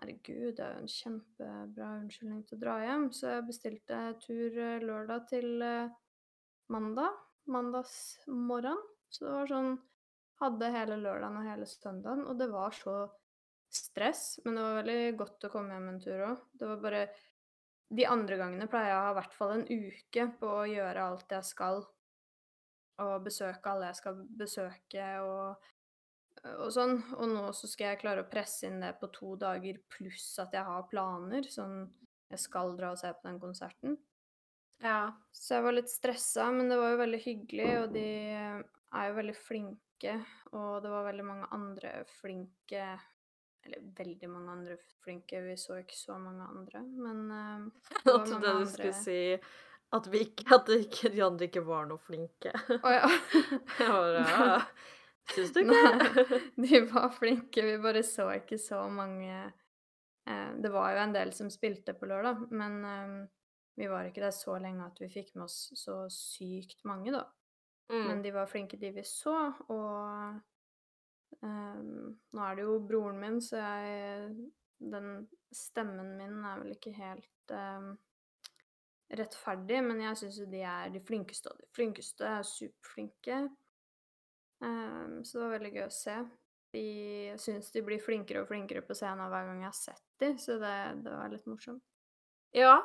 Herregud, 0.00 0.54
det 0.56 0.64
er 0.64 0.76
jo 0.78 0.80
en 0.80 0.88
kjempebra 0.88 1.88
unnskyldning 1.98 2.44
til 2.48 2.56
å 2.56 2.60
dra 2.62 2.76
hjem. 2.80 3.02
Så 3.12 3.34
jeg 3.34 3.44
bestilte 3.50 3.98
tur 4.22 4.54
eh, 4.56 4.80
lørdag 4.80 5.26
til 5.28 5.60
eh, 5.60 5.90
mandag. 6.72 7.18
Mandagsmorgen. 7.52 8.80
Så 9.12 9.26
det 9.26 9.34
var 9.34 9.50
sånn 9.50 9.74
Hadde 10.40 10.70
hele 10.72 10.96
lørdagen 10.96 11.34
og 11.36 11.44
hele 11.44 11.66
søndagen, 11.68 12.22
og 12.24 12.38
det 12.40 12.46
var 12.48 12.72
så 12.72 12.94
stress. 13.74 14.38
Men 14.44 14.56
det 14.56 14.66
var 14.66 14.78
veldig 14.80 15.16
godt 15.20 15.46
å 15.46 15.52
komme 15.52 15.76
hjem 15.76 15.88
en 15.92 16.00
tur 16.02 16.24
òg. 16.28 16.46
Det 16.52 16.70
var 16.70 16.86
bare 16.86 17.08
De 17.90 18.04
andre 18.06 18.36
gangene 18.38 18.68
pleier 18.70 18.92
jeg 18.92 18.98
å 19.00 19.02
ha 19.02 19.10
i 19.10 19.14
hvert 19.16 19.32
fall 19.34 19.52
en 19.56 19.64
uke 19.66 20.26
på 20.38 20.50
å 20.60 20.66
gjøre 20.70 21.06
alt 21.10 21.32
jeg 21.34 21.46
skal, 21.48 21.80
og 23.02 23.24
besøke 23.24 23.72
alle 23.72 23.88
jeg 23.88 23.98
skal 23.98 24.20
besøke, 24.38 25.06
og 25.26 25.64
og 26.60 26.70
sånn. 26.72 26.96
Og 27.18 27.28
nå 27.28 27.48
så 27.56 27.68
skal 27.70 27.92
jeg 27.92 28.02
klare 28.02 28.24
å 28.24 28.30
presse 28.30 28.68
inn 28.68 28.80
det 28.82 28.94
på 29.00 29.10
to 29.14 29.34
dager, 29.40 29.80
pluss 29.92 30.32
at 30.42 30.54
jeg 30.56 30.64
har 30.66 30.86
planer. 30.90 31.46
Sånn 31.50 31.82
jeg 32.30 32.40
skal 32.40 32.76
dra 32.78 32.92
og 32.94 33.00
se 33.00 33.10
på 33.12 33.26
den 33.26 33.40
konserten. 33.42 33.98
Ja. 34.80 35.12
Så 35.34 35.58
jeg 35.58 35.66
var 35.66 35.76
litt 35.76 35.92
stressa, 35.92 36.48
men 36.54 36.70
det 36.70 36.78
var 36.80 36.94
jo 36.94 37.02
veldig 37.02 37.22
hyggelig, 37.24 37.70
og 37.82 37.94
de 37.96 38.08
er 38.40 39.08
jo 39.10 39.16
veldig 39.18 39.36
flinke. 39.36 40.16
Og 40.54 40.80
det 40.84 40.92
var 40.92 41.08
veldig 41.10 41.26
mange 41.26 41.48
andre 41.54 41.94
flinke 42.20 42.84
Eller 43.66 43.82
veldig 43.96 44.28
mange 44.30 44.52
andre 44.54 44.76
flinke, 45.04 45.42
vi 45.44 45.56
så 45.60 45.80
ikke 45.82 45.96
så 45.96 46.16
mange 46.20 46.46
andre, 46.48 46.80
men 46.80 47.26
uh, 47.28 47.66
Jeg 47.92 48.04
trodde 48.06 48.38
andre 48.38 48.54
du 48.60 48.70
skulle 48.70 48.94
si 48.96 49.18
at, 49.90 50.06
vi 50.12 50.22
ikke, 50.24 50.46
at 50.54 50.70
ikke, 50.76 51.10
de 51.12 51.22
andre 51.26 51.48
ikke 51.50 51.64
var 51.66 51.88
noe 51.90 52.00
flinke. 52.00 52.52
Å 52.54 52.78
oh, 52.78 52.94
ja. 52.94 53.10
jeg 53.80 53.90
bare 53.90 54.22
ja. 54.30 54.60
Syns 55.30 55.52
du 55.54 55.60
ikke? 55.62 55.80
Nei, 55.98 56.70
de 56.70 56.80
var 56.90 57.10
flinke, 57.14 57.64
vi 57.66 57.76
bare 57.82 58.02
så 58.06 58.30
ikke 58.34 58.58
så 58.58 58.80
mange 58.90 59.34
uh, 59.44 60.50
Det 60.62 60.72
var 60.72 60.94
jo 60.94 61.04
en 61.04 61.14
del 61.14 61.34
som 61.36 61.52
spilte 61.52 61.94
på 61.98 62.08
lørdag, 62.10 62.46
men 62.54 62.80
eh, 62.86 63.12
vi 63.80 63.88
var 63.90 64.08
ikke 64.08 64.24
der 64.24 64.34
så 64.34 64.56
lenge 64.60 64.86
at 64.86 64.98
vi 65.00 65.08
fikk 65.12 65.34
med 65.36 65.46
oss 65.46 65.70
så 65.78 66.02
sykt 66.12 66.82
mange, 66.88 67.12
da. 67.14 67.26
Mm. 67.90 68.06
Men 68.06 68.22
de 68.22 68.32
var 68.34 68.50
flinke, 68.50 68.78
de 68.78 68.92
vi 68.94 69.04
så, 69.06 69.34
og 69.72 70.40
um, 71.46 72.12
nå 72.36 72.44
er 72.46 72.58
det 72.58 72.66
jo 72.66 72.78
broren 72.86 73.20
min, 73.22 73.40
så 73.44 73.60
jeg 73.60 74.32
Den 74.80 75.26
stemmen 75.52 76.14
min 76.16 76.44
er 76.48 76.60
vel 76.62 76.72
ikke 76.72 76.94
helt 76.96 77.52
um, 77.52 77.90
rettferdig, 79.12 79.82
men 79.84 80.00
jeg 80.00 80.16
syns 80.16 80.38
jo 80.40 80.46
de 80.48 80.62
er 80.64 80.92
de 80.94 81.02
flinkeste 81.04 81.52
og 81.52 81.58
de 81.60 81.68
flinkeste, 81.76 82.24
er 82.24 82.46
superflinke. 82.48 83.42
Um, 84.64 85.20
så 85.24 85.36
det 85.36 85.42
var 85.44 85.52
veldig 85.58 85.72
gøy 85.74 85.84
å 85.84 85.92
se. 85.92 86.16
De 86.72 86.86
syns 87.42 87.68
de 87.74 87.82
blir 87.84 88.00
flinkere 88.00 88.44
og 88.44 88.48
flinkere 88.48 88.80
på 88.86 88.96
scenen 88.96 89.28
hver 89.28 89.50
gang 89.50 89.60
jeg 89.60 89.68
har 89.68 89.76
sett 89.76 90.06
dem, 90.22 90.38
så 90.40 90.56
det, 90.62 90.74
det 91.04 91.12
var 91.12 91.34
litt 91.34 91.50
morsomt. 91.50 91.84
Ja, 92.56 92.78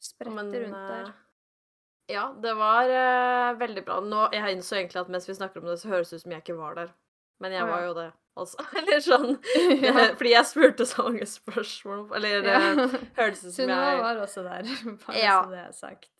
Sprette 0.00 0.34
Men, 0.34 0.54
rundt 0.54 0.88
der. 0.88 1.08
Eh, 1.08 2.14
ja, 2.14 2.24
det 2.42 2.54
var 2.54 2.88
uh, 2.88 3.58
veldig 3.60 3.84
bra. 3.84 4.00
Nå, 4.00 4.22
jeg 4.34 4.56
innså 4.56 4.78
egentlig 4.78 5.02
at 5.02 5.12
mens 5.12 5.28
vi 5.28 5.36
snakker 5.36 5.60
om 5.60 5.68
det, 5.68 5.76
så 5.82 5.92
høres 5.92 6.10
det 6.10 6.20
ut 6.20 6.24
som 6.24 6.34
jeg 6.34 6.44
ikke 6.44 6.56
var 6.58 6.78
der. 6.78 6.94
Men 7.40 7.54
jeg 7.56 7.66
var 7.66 7.84
jo 7.86 7.92
det, 7.96 8.08
altså. 8.36 8.64
Eller 8.78 9.02
sånn 9.04 9.30
ja. 9.86 9.94
Fordi 10.18 10.32
jeg 10.34 10.48
spurte 10.48 10.86
så 10.88 11.06
mange 11.08 11.28
spørsmål. 11.28 12.06
Eller 12.18 12.44
det 12.44 12.56
ja. 12.56 12.88
hørtes 13.20 13.44
ut 13.44 13.46
som 13.48 13.54
Sunniva 13.62 13.84
jeg 13.88 14.00
var 14.04 14.24
også 14.26 14.46
der, 14.46 14.72
bare 15.06 15.20
ja. 15.22 15.36
så 15.42 15.54
det 15.54 15.62
er 15.62 15.76
sagt. 15.78 16.10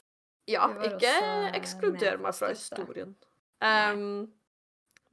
Ja, 0.50 0.66
ikke 0.82 1.16
ekskluder 1.54 2.16
meg 2.18 2.34
fra 2.34 2.48
historien. 2.50 3.12
Um, 3.60 4.30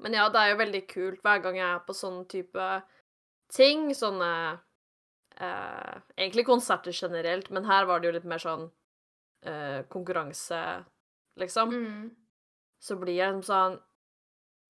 men 0.02 0.16
ja, 0.16 0.30
det 0.34 0.40
er 0.40 0.54
jo 0.54 0.62
veldig 0.62 0.82
kult 0.90 1.20
hver 1.26 1.42
gang 1.44 1.60
jeg 1.60 1.68
er 1.68 1.84
på 1.86 1.94
sånn 1.94 2.22
type 2.32 2.68
ting, 3.54 3.90
sånne 3.94 4.32
uh, 4.56 5.96
Egentlig 6.16 6.48
konserter 6.48 6.96
generelt, 6.96 7.52
men 7.54 7.68
her 7.70 7.86
var 7.90 8.02
det 8.02 8.10
jo 8.10 8.16
litt 8.16 8.30
mer 8.30 8.42
sånn 8.42 8.66
uh, 9.46 9.82
konkurranse, 9.92 10.62
liksom. 11.44 11.76
Mm. 11.76 12.08
Så 12.82 12.98
blir 13.02 13.20
jeg 13.20 13.36
liksom 13.36 13.46
sånn 13.46 13.78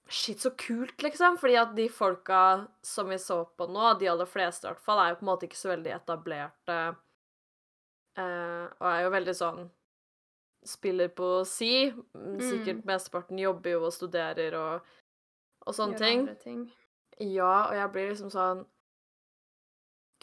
Shit, 0.10 0.40
så 0.40 0.54
kult, 0.56 1.02
liksom. 1.04 1.38
Fordi 1.38 1.58
at 1.60 1.74
de 1.76 1.88
folka 1.92 2.68
som 2.86 3.10
vi 3.12 3.18
så 3.20 3.42
på 3.58 3.68
nå, 3.68 3.94
de 4.00 4.08
aller 4.12 4.30
fleste 4.30 4.68
i 4.68 4.72
hvert 4.72 4.84
fall, 4.84 5.02
er 5.04 5.12
jo 5.12 5.20
på 5.20 5.26
en 5.26 5.32
måte 5.32 5.48
ikke 5.50 5.60
så 5.60 5.74
veldig 5.74 5.94
etablerte. 5.98 6.78
Uh, 8.18 8.66
og 8.80 8.88
er 8.90 9.02
jo 9.06 9.12
veldig 9.14 9.36
sånn 9.38 9.68
Spiller 10.68 11.08
på 11.16 11.28
si. 11.48 11.88
Mm, 12.18 12.40
sikkert 12.42 12.82
mm. 12.82 12.88
mesteparten 12.90 13.38
jobber 13.40 13.76
jo 13.76 13.84
og 13.88 13.94
studerer 13.96 14.56
og, 14.58 14.90
og 15.64 15.76
sånne 15.78 16.00
ting. 16.02 16.26
ting. 16.42 16.66
Ja, 17.24 17.70
og 17.70 17.78
jeg 17.78 17.92
blir 17.94 18.10
liksom 18.12 18.34
sånn 18.34 18.66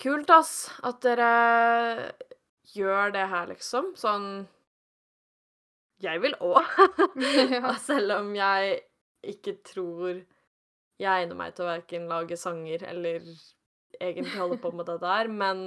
Kult, 0.02 0.28
ass, 0.34 0.72
at 0.82 0.98
dere 1.06 2.10
gjør 2.74 3.14
det 3.14 3.24
her, 3.30 3.46
liksom. 3.54 3.92
Sånn 3.96 4.48
Jeg 6.02 6.20
vil 6.20 6.34
òg. 6.42 6.66
Selv 7.86 8.18
om 8.18 8.34
jeg 8.36 8.82
ikke 9.30 9.58
tror 9.66 10.22
jeg 11.00 11.24
egner 11.24 11.38
meg 11.38 11.54
til 11.54 11.66
å 11.66 11.72
verken 11.72 12.08
lage 12.10 12.38
sanger 12.38 12.84
eller 12.88 13.24
egentlig 13.98 14.38
holde 14.38 14.58
på 14.62 14.70
med 14.74 14.88
det 14.90 14.98
der, 15.02 15.30
men 15.30 15.64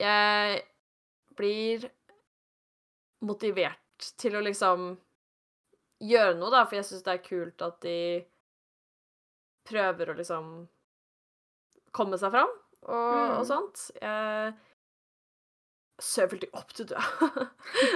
jeg 0.00 0.62
blir 1.36 1.86
motivert 3.24 4.10
til 4.20 4.36
å 4.36 4.44
liksom 4.44 4.94
gjøre 6.00 6.36
noe, 6.38 6.52
da, 6.52 6.64
for 6.64 6.78
jeg 6.78 6.88
syns 6.88 7.04
det 7.04 7.14
er 7.14 7.24
kult 7.24 7.64
at 7.64 7.80
de 7.84 7.98
prøver 9.68 10.10
å 10.10 10.16
liksom 10.16 10.50
komme 11.92 12.16
seg 12.20 12.32
fram 12.32 12.50
og, 12.50 13.16
mm. 13.16 13.34
og 13.36 13.44
sånt. 13.48 13.84
Jeg 14.00 14.54
veldig 16.32 16.48
opp 16.56 16.72
til 16.74 16.88
død. 16.88 17.02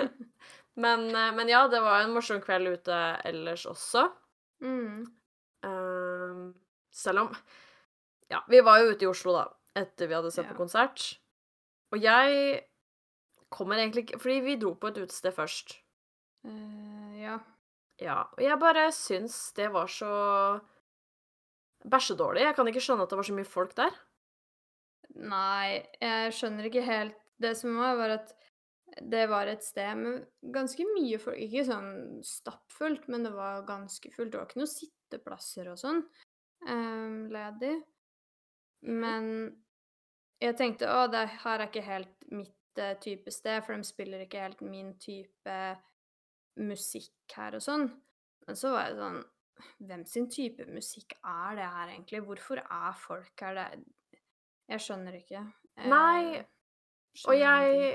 men, 0.84 1.06
eh, 1.08 1.32
men, 1.36 1.48
ja, 1.48 1.64
det 1.72 1.80
var 1.80 2.02
en 2.02 2.12
morsom 2.12 2.42
kveld 2.44 2.74
ute 2.76 2.98
ellers 3.24 3.64
også. 3.70 4.08
Mm. 4.62 5.06
Um, 5.64 6.54
selv 6.92 7.24
om 7.24 7.36
Ja, 8.30 8.42
vi 8.48 8.60
var 8.64 8.80
jo 8.80 8.92
ute 8.92 9.04
i 9.04 9.08
Oslo, 9.08 9.34
da, 9.36 9.48
etter 9.76 10.08
vi 10.08 10.16
hadde 10.16 10.32
sett 10.32 10.46
ja. 10.46 10.52
på 10.52 10.62
konsert. 10.62 11.06
Og 11.92 12.00
jeg 12.02 12.62
kommer 13.54 13.78
egentlig 13.78 14.06
ikke 14.06 14.18
Fordi 14.18 14.38
vi 14.44 14.56
dro 14.60 14.74
på 14.74 14.90
et 14.90 15.02
utested 15.04 15.34
først. 15.36 15.76
Uh, 16.44 17.12
ja. 17.20 17.38
Ja. 18.02 18.22
Og 18.36 18.42
jeg 18.42 18.60
bare 18.60 18.88
syns 18.92 19.52
det 19.56 19.70
var 19.72 19.90
så 19.90 20.14
bæsjedårlig. 21.84 22.42
Jeg 22.42 22.56
kan 22.56 22.68
ikke 22.68 22.82
skjønne 22.82 23.06
at 23.06 23.12
det 23.12 23.20
var 23.20 23.28
så 23.28 23.36
mye 23.36 23.48
folk 23.48 23.76
der. 23.78 23.94
Nei, 25.14 25.84
jeg 26.02 26.32
skjønner 26.34 26.66
ikke 26.66 26.82
helt 26.82 27.18
Det 27.38 27.52
som 27.54 27.76
var, 27.78 27.94
var 27.98 28.16
at 28.16 28.32
det 29.02 29.26
var 29.26 29.48
et 29.50 29.64
sted 29.64 29.96
med 29.98 30.26
ganske 30.54 30.84
mye 30.86 31.18
folk 31.18 31.40
Ikke 31.40 31.64
sånn 31.66 32.20
stappfullt, 32.26 33.08
men 33.10 33.26
det 33.26 33.32
var 33.34 33.66
ganske 33.66 34.10
fullt. 34.14 34.32
Det 34.32 34.38
var 34.40 34.48
ikke 34.48 34.60
noen 34.60 34.70
sitteplasser 34.70 35.70
og 35.72 35.80
sånn 35.80 36.02
um, 36.68 37.24
ledig. 37.32 37.74
Men 38.86 39.26
jeg 40.42 40.58
tenkte 40.60 40.90
å, 40.92 41.06
det 41.10 41.24
her 41.44 41.58
er 41.58 41.66
ikke 41.70 41.86
helt 41.86 42.28
mitt 42.30 42.80
uh, 42.82 42.94
type 43.02 43.32
sted, 43.34 43.64
for 43.64 43.74
de 43.74 43.88
spiller 43.88 44.24
ikke 44.24 44.44
helt 44.44 44.64
min 44.64 44.94
type 45.02 45.58
musikk 46.60 47.34
her 47.34 47.58
og 47.58 47.64
sånn. 47.64 47.88
Men 48.46 48.58
så 48.58 48.74
var 48.74 48.90
jeg 48.90 49.00
sånn 49.00 49.22
Hvem 49.86 50.00
sin 50.10 50.24
type 50.28 50.64
musikk 50.66 51.14
er 51.22 51.54
det 51.56 51.66
her, 51.70 51.92
egentlig? 51.92 52.20
Hvorfor 52.26 52.58
er 52.60 52.96
folk 52.98 53.38
her? 53.40 53.54
Det, 53.54 54.18
jeg 54.74 54.82
skjønner 54.82 55.14
ikke. 55.14 55.44
Nei, 55.88 56.40
og 57.22 57.36
jeg 57.38 57.92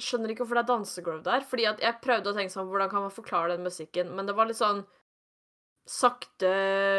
skjønner 0.00 0.32
ikke 0.32 0.44
hvorfor 0.44 0.58
det 0.58 0.64
er 0.64 0.70
dansegulv 0.72 1.22
der. 1.26 1.44
Fordi 1.48 1.66
at 1.68 1.82
jeg 1.82 2.00
prøvde 2.04 2.32
å 2.32 2.36
tenke 2.36 2.54
sånn 2.54 2.68
Hvordan 2.70 2.90
kan 2.92 3.06
man 3.06 3.14
forklare 3.14 3.56
den 3.56 3.66
musikken? 3.66 4.12
Men 4.16 4.28
det 4.28 4.36
var 4.38 4.48
litt 4.48 4.60
sånn 4.60 4.84
sakte 5.88 6.52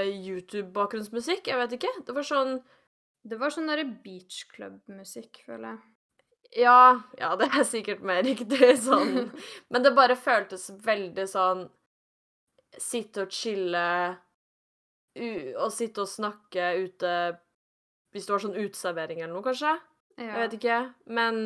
YouTube-bakgrunnsmusikk. 0.10 1.48
Jeg 1.48 1.60
vet 1.62 1.78
ikke. 1.78 1.94
Det 2.06 2.16
var 2.16 2.28
sånn 2.28 2.58
Det 3.24 3.40
var 3.40 3.54
sånn 3.56 3.70
derre 3.72 3.88
beach 4.04 4.44
club-musikk, 4.52 5.46
føler 5.48 5.70
jeg. 5.72 5.84
Ja, 6.64 7.02
ja, 7.18 7.32
det 7.40 7.48
er 7.50 7.64
sikkert 7.66 8.04
mer 8.06 8.22
riktig 8.26 8.76
sånn. 8.88 9.32
Men 9.72 9.86
det 9.86 9.96
bare 9.96 10.20
føltes 10.20 10.70
veldig 10.84 11.26
sånn 11.30 11.66
Sitte 12.82 13.28
og 13.28 13.34
chille 13.34 13.88
og 15.14 15.70
sitte 15.70 16.02
og 16.02 16.10
snakke 16.10 16.72
ute 16.82 17.10
hvis 18.14 18.26
det 18.26 18.34
var 18.34 18.42
sånn 18.42 18.58
uteservering 18.58 19.20
eller 19.22 19.34
noe, 19.34 19.46
kanskje. 19.46 19.74
Ja. 20.18 20.26
Jeg 20.26 20.40
vet 20.40 20.56
ikke. 20.58 20.78
Men 21.18 21.40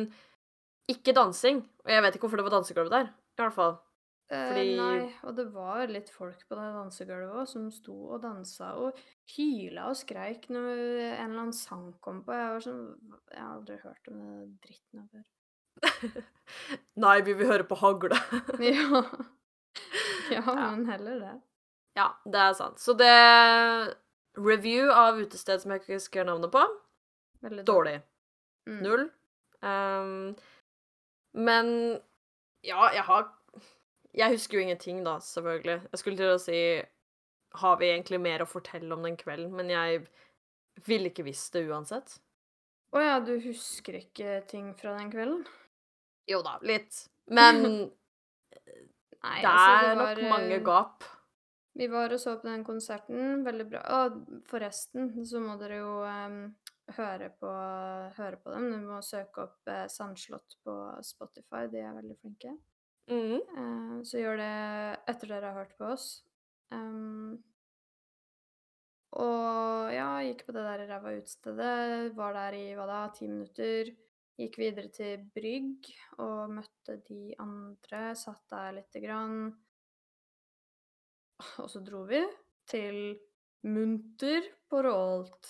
ikke 0.90 1.14
dansing. 1.16 1.62
Og 1.84 1.92
jeg 1.92 2.04
vet 2.04 2.16
ikke 2.16 2.26
hvorfor 2.26 2.40
det 2.40 2.48
var 2.48 2.56
dansegulv 2.58 2.90
der, 2.92 3.12
i 3.12 3.42
hvert 3.42 3.56
fall. 3.56 3.76
Eh, 4.28 4.44
Fordi 4.50 4.64
eh, 4.74 4.80
Nei, 4.80 5.04
og 5.24 5.36
det 5.38 5.46
var 5.54 5.88
litt 5.88 6.10
folk 6.12 6.42
på 6.44 6.56
det 6.58 6.66
dansegulvet 6.74 7.36
òg 7.40 7.48
som 7.48 7.68
sto 7.72 7.96
og 8.12 8.20
dansa 8.20 8.74
og 8.76 8.98
hyla 9.32 9.86
og 9.88 9.96
skreik 9.96 10.50
når 10.52 10.68
en 10.74 11.30
eller 11.30 11.44
annen 11.46 11.54
sang 11.56 11.94
kom 12.04 12.20
på. 12.26 12.36
Jeg 12.36 12.50
var 12.52 12.64
sånn 12.66 12.82
Jeg 13.32 13.40
har 13.40 13.54
aldri 13.54 13.78
hørt 13.84 14.10
om 14.12 14.18
den 14.20 14.50
dritten 14.64 15.00
her 15.00 15.08
før. 15.14 15.26
nei, 17.04 17.14
vi 17.24 17.36
vil 17.38 17.48
høre 17.48 17.68
på 17.68 17.78
hagle. 17.80 18.18
ja. 18.68 19.00
ja. 20.34 20.44
men 20.44 20.84
heller 20.90 21.22
det. 21.22 21.34
Ja, 21.96 22.10
det 22.28 22.44
er 22.44 22.52
sant. 22.58 22.82
Så 22.82 22.94
det 22.98 23.14
Review 24.38 24.92
av 24.92 25.16
utested 25.18 25.62
som 25.62 25.72
jeg 25.72 25.82
ikke 25.82 25.96
husker 25.96 26.28
navnet 26.28 26.52
på. 26.52 26.62
Veldig 27.42 27.64
dårlig. 27.66 27.96
Mm. 28.68 28.78
Null. 28.84 29.08
Um, 29.64 30.36
men 31.36 31.98
ja, 32.64 32.88
jeg 32.94 33.04
har 33.06 33.28
Jeg 34.16 34.32
husker 34.34 34.58
jo 34.58 34.62
ingenting, 34.64 35.02
da, 35.04 35.18
selvfølgelig. 35.22 35.82
Jeg 35.92 36.00
skulle 36.00 36.16
til 36.16 36.32
å 36.32 36.40
si 36.42 36.60
Har 37.60 37.76
vi 37.78 37.90
egentlig 37.90 38.20
mer 38.20 38.42
å 38.42 38.48
fortelle 38.48 38.94
om 38.94 39.04
den 39.04 39.16
kvelden? 39.16 39.52
Men 39.56 39.70
jeg 39.70 40.02
ville 40.86 41.10
ikke 41.10 41.26
visst 41.26 41.52
det 41.54 41.66
uansett. 41.68 42.18
Å 42.94 43.00
ja, 43.02 43.14
du 43.20 43.34
husker 43.44 43.98
ikke 43.98 44.40
ting 44.48 44.72
fra 44.78 44.94
den 44.98 45.10
kvelden? 45.12 45.44
Jo 46.28 46.40
da, 46.44 46.56
litt. 46.62 47.06
Men 47.28 47.62
Nei, 49.18 49.40
det 49.42 49.50
altså, 49.50 49.70
er 49.70 49.88
det 49.88 49.96
var, 49.98 50.20
nok 50.20 50.30
mange 50.30 50.56
eh, 50.56 50.64
gap. 50.64 51.06
Vi 51.78 51.88
var 51.90 52.14
og 52.14 52.20
så 52.22 52.36
på 52.38 52.48
den 52.48 52.64
konserten. 52.66 53.44
Veldig 53.46 53.66
bra. 53.70 53.82
Og 54.00 54.42
forresten 54.50 55.10
så 55.26 55.42
må 55.42 55.56
dere 55.60 55.80
jo 55.80 55.94
em, 56.06 56.38
høre, 56.96 57.28
på, 57.40 57.50
høre 58.16 58.40
på 58.42 58.54
dem. 58.54 58.70
Du 58.72 58.88
må 58.88 59.02
søke 59.04 59.44
opp 59.44 59.70
eh, 59.70 59.86
Sandslott 59.92 60.58
på 60.64 60.74
Spotify. 61.04 61.66
De 61.72 61.82
er 61.82 61.96
veldig 61.98 62.16
flinke. 62.22 62.54
Mm. 63.10 63.36
Eh, 63.36 63.94
så 64.08 64.22
gjør 64.22 64.40
det 64.40 64.54
etter 65.12 65.32
dere 65.32 65.52
har 65.52 65.62
hørt 65.62 65.76
på 65.78 65.92
oss. 65.92 66.08
Um, 66.72 67.38
og 69.16 69.88
ja, 69.94 70.10
gikk 70.26 70.44
på 70.46 70.52
det 70.56 70.64
der 70.66 70.84
ræva 70.90 71.14
utestedet. 71.16 72.16
Var 72.16 72.36
der 72.36 72.58
i 72.58 72.66
hva 72.76 72.88
da, 72.90 72.98
ti 73.16 73.28
minutter. 73.30 73.92
Gikk 74.38 74.58
videre 74.60 74.92
til 74.94 75.24
Brygg 75.34 75.88
og 76.22 76.52
møtte 76.58 77.00
de 77.08 77.32
andre. 77.42 78.12
Satt 78.18 78.44
der 78.52 78.76
lite 78.76 79.02
grann. 79.02 79.48
Og 81.62 81.70
så 81.70 81.82
dro 81.82 82.04
vi 82.06 82.20
til 82.68 83.16
Munter 83.66 84.44
på 84.70 84.82
Rålt. 84.84 85.48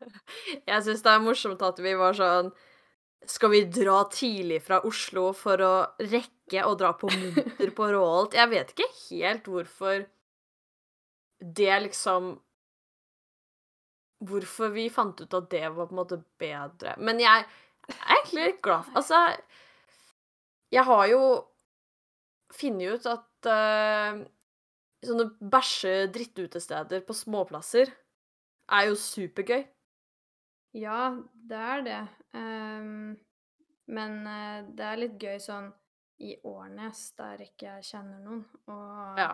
Jeg 0.70 0.84
syns 0.86 1.04
det 1.04 1.12
er 1.12 1.24
morsomt 1.24 1.62
at 1.64 1.80
vi 1.82 1.94
var 1.98 2.16
sånn 2.16 2.50
Skal 3.28 3.52
vi 3.54 3.64
dra 3.68 4.02
tidlig 4.12 4.62
fra 4.64 4.80
Oslo 4.88 5.30
for 5.36 5.62
å 5.64 5.74
rekke 6.00 6.64
å 6.66 6.76
dra 6.78 6.92
på 6.98 7.10
Munter 7.12 7.72
på 7.76 7.90
Råholt? 7.92 8.36
Jeg 8.38 8.52
vet 8.52 8.72
ikke 8.74 8.88
helt 9.08 9.50
hvorfor 9.50 10.06
det 11.40 11.74
liksom 11.86 12.34
Hvorfor 14.30 14.72
vi 14.74 14.90
fant 14.92 15.20
ut 15.22 15.36
at 15.36 15.48
det 15.52 15.64
var 15.72 15.88
på 15.88 15.94
en 15.94 15.98
måte 16.02 16.18
bedre. 16.40 16.92
Men 17.00 17.22
jeg 17.22 17.46
er 17.46 18.18
egentlig 18.18 18.50
litt 18.50 18.58
glad 18.60 18.84
for 18.84 19.00
Altså, 19.00 19.20
jeg 20.70 20.84
har 20.84 21.06
jo 21.08 21.22
funnet 22.52 22.98
ut 22.98 23.08
at 23.08 23.48
uh, 23.48 24.20
sånne 25.06 25.26
bæsje-drittutesteder 25.54 27.00
på 27.06 27.16
småplasser 27.16 27.94
er 28.70 28.90
jo 28.90 28.98
supergøy. 28.98 29.64
Ja, 30.76 31.16
det 31.50 31.56
er 31.58 31.82
det. 31.82 32.00
Um, 32.36 33.16
men 33.90 34.18
eh, 34.30 34.58
det 34.78 34.84
er 34.86 35.00
litt 35.00 35.16
gøy 35.22 35.38
sånn 35.42 35.70
i 36.22 36.34
Årnes, 36.46 37.00
der 37.18 37.40
ikke 37.42 37.72
jeg 37.78 37.86
kjenner 37.90 38.20
noen. 38.22 38.44
Og 38.70 39.18
Ja. 39.18 39.32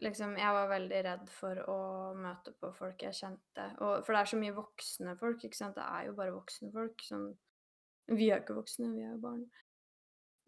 liksom, 0.00 0.36
jeg 0.38 0.54
var 0.56 0.68
veldig 0.70 1.00
redd 1.04 1.28
for 1.30 1.58
å 1.70 1.78
møte 2.16 2.54
på 2.60 2.70
folk 2.78 3.02
jeg 3.02 3.12
kjente. 3.18 3.66
Og, 3.82 4.04
for 4.06 4.14
det 4.14 4.20
er 4.22 4.30
så 4.32 4.38
mye 4.40 4.54
voksne 4.56 5.16
folk, 5.20 5.44
ikke 5.44 5.58
sant. 5.58 5.74
Det 5.76 5.84
er 5.84 6.06
jo 6.08 6.14
bare 6.16 6.32
voksne 6.36 6.72
folk. 6.72 7.04
Sånn 7.04 7.28
Vi 8.08 8.30
er 8.30 8.40
ikke 8.42 8.56
voksne, 8.58 8.90
vi 8.94 9.02
er 9.04 9.12
jo 9.14 9.20
barn. 9.20 9.44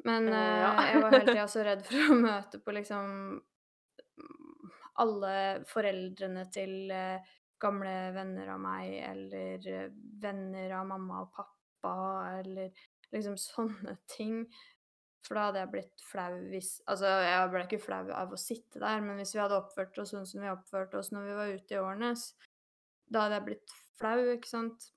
Men 0.05 0.29
Eh, 0.29 0.35
eh, 0.39 0.61
ja. 0.63 0.73
jeg 0.93 1.03
var 1.03 1.11
hele 1.19 1.33
tida 1.33 1.47
så 1.49 1.63
redd 1.65 1.85
for 1.87 2.13
å 2.13 2.19
møte 2.29 2.59
på 2.63 2.73
liksom 2.77 3.43
alle 5.03 5.33
foreldrene 5.69 6.45
til 6.53 6.91
eh, 6.95 7.21
gamle 7.63 7.95
venner 8.17 8.53
av 8.55 8.63
meg, 8.63 8.95
eller 9.07 9.69
eh, 9.73 9.93
venner 10.23 10.75
av 10.79 10.89
mamma 10.89 11.23
og 11.25 11.31
pappa, 11.37 11.95
eller 12.41 12.73
liksom 13.15 13.37
sånne 13.51 13.99
ting. 14.11 14.43
For 15.27 15.35
da 15.35 15.49
hadde 15.49 15.63
jeg 15.65 15.73
blitt 15.73 16.03
flau 16.07 16.35
hvis 16.53 16.69
Altså, 16.87 17.09
jeg 17.27 17.47
ble 17.51 17.63
ikke 17.65 17.83
flau 17.83 18.05
av 18.15 18.31
å 18.31 18.39
sitte 18.39 18.79
der, 18.79 19.01
men 19.03 19.19
hvis 19.19 19.35
vi 19.35 19.41
hadde 19.43 19.59
oppført 19.59 19.99
oss 19.99 20.13
sånn 20.15 20.29
som 20.29 20.45
vi 20.45 20.53
oppførte 20.53 21.01
oss 21.01 21.11
når 21.11 21.25
vi 21.27 21.39
var 21.41 21.55
ute 21.57 21.75
i 21.75 21.81
Årnes, 21.83 22.29
da 23.11 23.25
hadde 23.25 23.41
jeg 23.41 23.47
blitt 23.49 23.75
flau, 23.99 24.21
ikke 24.37 24.51
sant? 24.51 24.91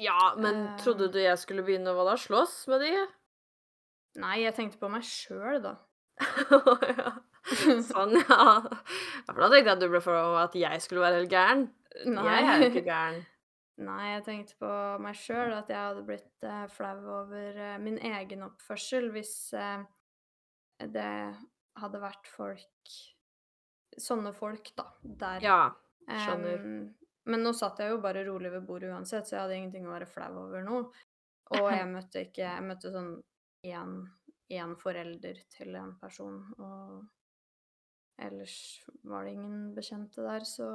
Ja, 0.00 0.34
men 0.38 0.62
uh, 0.64 0.76
trodde 0.80 1.10
du 1.12 1.18
jeg 1.20 1.38
skulle 1.42 1.64
begynne 1.66 1.92
hva 1.96 2.06
da? 2.08 2.14
Slåss 2.20 2.62
med 2.70 2.84
de? 2.86 2.92
Nei, 4.20 4.40
jeg 4.44 4.54
tenkte 4.56 4.80
på 4.80 4.90
meg 4.92 5.04
sjøl, 5.06 5.60
da. 5.64 5.74
ja. 6.94 7.12
Sånn, 7.90 8.16
ja. 8.16 8.46
For 9.26 9.42
da 9.42 9.50
tenkte 9.50 9.66
jeg 9.66 9.74
at 9.74 9.82
du 9.82 9.90
ble 9.90 10.00
for 10.04 10.38
at 10.40 10.56
jeg 10.58 10.82
skulle 10.84 11.04
være 11.04 11.20
helt 11.22 11.32
gæren. 11.32 11.68
Jeg 12.06 12.40
er 12.46 12.64
jo 12.64 12.70
ikke 12.70 12.86
gæren. 12.86 13.20
Nei, 13.80 14.10
jeg 14.10 14.24
tenkte 14.26 14.58
på 14.60 14.70
meg 15.00 15.16
sjøl, 15.16 15.54
at 15.56 15.70
jeg 15.72 15.80
hadde 15.80 16.04
blitt 16.04 16.44
uh, 16.44 16.66
flau 16.68 16.98
over 17.22 17.56
uh, 17.56 17.78
min 17.80 17.96
egen 18.10 18.44
oppførsel 18.44 19.08
hvis 19.14 19.32
uh, 19.56 19.80
det 20.84 21.12
hadde 21.80 22.02
vært 22.02 22.28
folk 22.34 22.98
Sånne 24.00 24.30
folk, 24.32 24.68
da, 24.78 24.84
der. 25.02 25.42
Ja, 25.42 25.62
skjønner. 26.06 26.60
Um, 26.62 26.84
men 27.26 27.42
nå 27.42 27.50
satt 27.58 27.80
jeg 27.82 27.90
jo 27.90 27.98
bare 28.00 28.22
rolig 28.24 28.52
ved 28.52 28.62
bordet 28.68 28.92
uansett, 28.94 29.26
så 29.26 29.34
jeg 29.34 29.42
hadde 29.42 29.56
ingenting 29.58 29.88
å 29.88 29.92
være 29.96 30.06
flau 30.08 30.30
over 30.44 30.62
nå. 30.64 30.78
Og 31.58 31.66
jeg 31.66 31.88
møtte 31.94 32.22
ikke 32.28 32.44
Jeg 32.44 32.66
møtte 32.68 32.92
sånn 32.94 33.10
én, 33.66 33.96
én 34.54 34.76
forelder 34.78 35.42
til 35.52 35.74
en 35.80 35.96
person, 36.00 36.38
og 36.62 37.02
ellers 38.20 38.56
var 39.08 39.24
det 39.24 39.36
ingen 39.36 39.70
bekjente 39.76 40.24
der, 40.24 40.44
så 40.48 40.68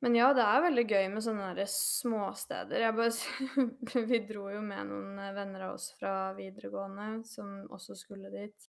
Men 0.00 0.14
ja, 0.16 0.30
det 0.32 0.44
er 0.44 0.62
veldig 0.64 0.84
gøy 0.88 1.08
med 1.12 1.24
sånne 1.24 1.50
der 1.58 1.68
småsteder. 1.68 2.86
Jeg 2.86 2.96
bare 2.96 4.06
Vi 4.12 4.22
dro 4.28 4.46
jo 4.48 4.62
med 4.64 4.88
noen 4.88 5.18
venner 5.36 5.66
av 5.66 5.74
oss 5.76 5.90
fra 5.98 6.32
videregående 6.38 7.10
som 7.28 7.58
også 7.68 7.98
skulle 8.00 8.32
dit, 8.32 8.70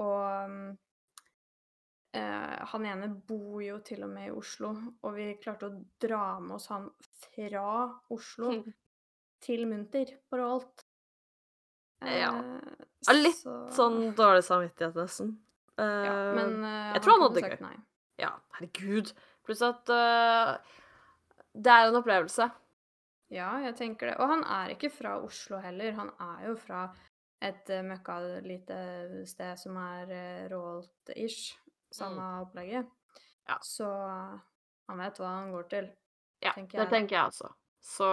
og 0.00 0.78
Eh, 2.12 2.64
han 2.68 2.86
ene 2.86 3.08
bor 3.08 3.62
jo 3.64 3.78
til 3.80 4.02
og 4.04 4.10
med 4.12 4.28
i 4.28 4.34
Oslo, 4.36 4.74
og 5.00 5.14
vi 5.16 5.30
klarte 5.40 5.70
å 5.70 5.76
dra 6.02 6.24
med 6.44 6.58
oss 6.58 6.68
han 6.68 6.90
fra 7.22 7.68
Oslo 8.12 8.58
til 9.46 9.64
Munter 9.70 10.12
for 10.28 10.44
alt. 10.44 10.84
Ja. 12.04 12.34
Eh, 12.36 13.14
litt 13.16 13.40
Sånn 13.72 14.12
dårlig 14.18 14.44
samvittighet, 14.44 14.98
nesten. 14.98 15.32
Ja, 15.80 16.12
Eh, 16.12 16.34
men 16.36 16.58
uh, 16.64 16.92
jeg 16.94 17.02
tror 17.04 17.16
han 17.16 17.24
hadde 17.26 17.40
det 17.40 17.50
gøy. 17.50 17.78
Ja, 18.20 18.32
herregud. 18.58 19.12
Pluss 19.46 19.62
at 19.66 19.88
eh, 19.90 20.50
det 21.52 21.72
er 21.72 21.88
en 21.88 21.98
opplevelse. 21.98 22.48
Ja, 23.32 23.54
jeg 23.64 23.74
tenker 23.78 24.10
det. 24.10 24.18
Og 24.20 24.28
han 24.28 24.44
er 24.44 24.74
ikke 24.74 24.92
fra 24.92 25.16
Oslo 25.24 25.58
heller. 25.62 25.94
Han 25.96 26.12
er 26.20 26.50
jo 26.50 26.56
fra 26.60 26.84
et 27.42 27.72
uh, 27.72 27.80
møkkalite 27.86 28.76
sted 29.26 29.56
som 29.58 29.78
er 29.80 30.12
uh, 30.12 30.42
Rålt-ish. 30.52 31.56
Samme 31.92 32.24
opplegget. 32.44 32.86
Mm. 32.86 32.92
Ja. 33.48 33.56
Så 33.64 33.88
han 33.88 35.00
vet 35.00 35.18
hva 35.20 35.32
han 35.40 35.50
går 35.52 35.66
til. 35.72 35.88
Ja, 36.42 36.52
tenker 36.56 36.82
det 36.82 36.88
tenker 36.92 37.16
jeg 37.16 37.32
også. 37.32 37.50
Så 37.82 38.08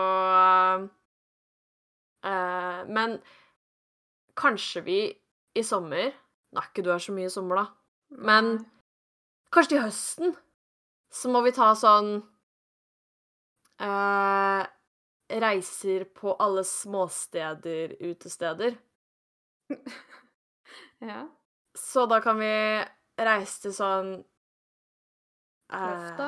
uh, 2.26 2.80
Men 2.90 3.20
kanskje 4.40 4.84
vi 4.88 5.00
i 5.60 5.64
sommer 5.64 6.12
Nå 6.50 6.62
er 6.62 6.70
ikke 6.70 6.84
du 6.86 6.92
her 6.92 7.02
så 7.04 7.14
mye 7.14 7.30
i 7.30 7.34
sommer, 7.34 7.62
da. 7.62 7.66
Men 8.26 8.52
kanskje 9.54 9.76
til 9.76 9.84
høsten 9.86 10.36
så 11.14 11.32
må 11.34 11.42
vi 11.46 11.54
ta 11.56 11.72
sånn 11.78 12.16
eh, 13.82 14.66
Reiser 15.30 16.08
på 16.18 16.34
alle 16.42 16.64
småsteder, 16.66 17.98
utesteder. 18.02 18.78
Ja. 21.00 21.22
Så 21.74 22.04
da 22.12 22.18
kan 22.20 22.36
vi 22.42 22.50
reise 23.24 23.62
til 23.64 23.72
sånn 23.72 24.10
eh, 25.72 25.78
Kløfta. 25.80 26.28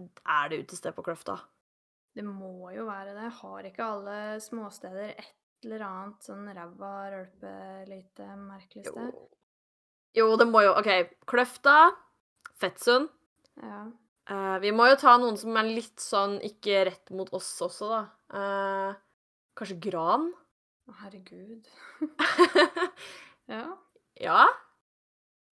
Er 0.00 0.50
det 0.50 0.58
utested 0.64 0.96
på 0.96 1.04
Kløfta? 1.06 1.36
Det 2.16 2.24
må 2.26 2.72
jo 2.74 2.88
være 2.88 3.14
det. 3.14 3.28
Har 3.38 3.68
ikke 3.68 3.86
alle 3.86 4.18
småsteder 4.42 5.12
et 5.12 5.39
eller 5.64 5.84
annet 5.86 6.26
sånn 6.26 6.46
ræva, 6.56 6.92
rølpe, 7.12 7.52
lite 7.88 8.28
merkelig 8.36 8.86
sted? 8.88 9.16
Jo, 10.18 10.28
det 10.40 10.46
må 10.50 10.62
jo 10.64 10.72
OK. 10.80 10.90
Kløfta, 11.30 11.76
Fettsund. 12.60 13.10
Ja. 13.60 13.84
Uh, 14.30 14.56
vi 14.62 14.70
må 14.74 14.86
jo 14.90 14.96
ta 15.00 15.16
noen 15.18 15.36
som 15.40 15.56
er 15.58 15.66
litt 15.66 15.98
sånn 16.02 16.36
ikke 16.46 16.84
rett 16.86 17.10
mot 17.16 17.30
oss 17.34 17.48
også, 17.66 17.88
da. 17.90 18.00
Uh, 18.30 18.92
kanskje 19.58 19.78
Gran? 19.90 20.28
Å, 20.88 20.96
herregud. 21.04 21.66
Ja. 23.50 23.64
ja. 24.22 24.42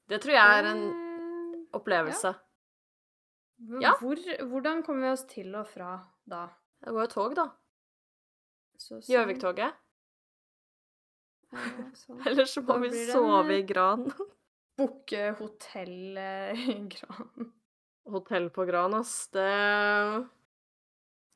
Det 0.07 0.21
tror 0.23 0.37
jeg 0.37 0.59
er 0.61 0.67
en 0.71 0.83
Eh, 0.93 1.57
opplevelse. 1.75 2.31
ja. 3.83 3.91
Hvor, 3.99 4.21
hvordan 4.53 4.85
kommer 4.87 5.09
vi 5.09 5.11
oss 5.17 5.25
til 5.27 5.51
og 5.59 5.67
fra 5.67 5.97
da? 6.31 6.45
Det 6.79 6.95
går 6.95 7.09
jo 7.09 7.11
tog, 7.11 7.35
da. 7.35 7.49
Så 8.79 9.01
sånn. 9.01 9.09
Gjøviktoget. 9.11 9.75
Sånn. 12.03 12.23
Eller 12.27 12.49
så 12.49 12.63
må 12.63 12.77
Da 12.77 12.83
vi 12.85 13.05
sove 13.09 13.61
i 13.61 13.63
Gran. 13.69 14.09
Booke 14.79 15.31
hotell 15.41 16.19
eh, 16.21 16.69
i 16.71 16.77
Gran. 16.93 17.49
Hotell 18.09 18.49
på 18.55 18.65
Gran, 18.69 18.95
ass. 18.95 19.29
Det 19.35 19.49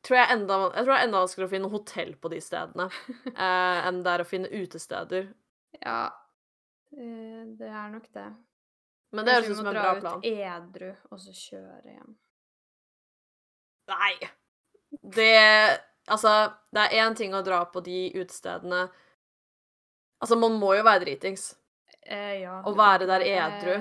tror 0.07 0.19
jeg, 0.19 0.29
enda, 0.35 0.59
jeg 0.75 0.85
tror 0.85 0.93
det 0.93 0.99
er 0.99 1.07
enda 1.07 1.23
vanskeligere 1.23 1.49
å 1.49 1.53
finne 1.53 1.71
hotell 1.73 2.15
på 2.19 2.31
de 2.33 2.41
stedene 2.43 2.89
eh, 3.33 3.79
enn 3.89 4.01
det 4.03 4.15
er 4.15 4.25
å 4.25 4.29
finne 4.29 4.51
utesteder. 4.51 5.29
Ja, 5.79 6.01
eh, 6.97 7.45
det 7.59 7.71
er 7.71 7.93
nok 7.93 8.09
det. 8.15 8.27
Men 9.13 9.29
det 9.29 9.37
høres 9.37 9.53
ut 9.53 9.59
som 9.61 9.69
en 9.69 9.77
Kanskje 9.77 10.01
plan. 10.01 10.21
vi 10.25 10.33
må 10.33 10.39
dra 10.41 10.51
ut 10.51 10.67
edru, 10.73 10.91
og 11.13 11.23
så 11.23 11.35
kjøre 11.37 11.97
hjem. 11.97 12.13
Nei. 13.93 14.13
Det 15.03 15.33
Altså, 16.11 16.31
det 16.75 16.83
er 16.83 17.05
én 17.05 17.15
ting 17.15 17.35
å 17.35 17.45
dra 17.47 17.61
på 17.71 17.79
de 17.87 18.09
utestedene 18.19 18.89
Altså, 20.23 20.39
man 20.39 20.55
må 20.63 20.73
jo 20.79 20.85
være 20.87 21.03
dritings. 21.05 21.49
Eh, 22.07 22.41
ja. 22.45 22.61
Å 22.67 22.73
være 22.79 23.07
der 23.11 23.25
edru. 23.27 23.75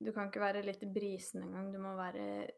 Du 0.00 0.12
kan 0.14 0.28
ikke 0.30 0.40
være 0.40 0.62
litt 0.64 0.80
brisen 0.94 1.42
engang. 1.44 1.68
Du 1.74 1.78
må 1.82 1.92
være 1.98 2.48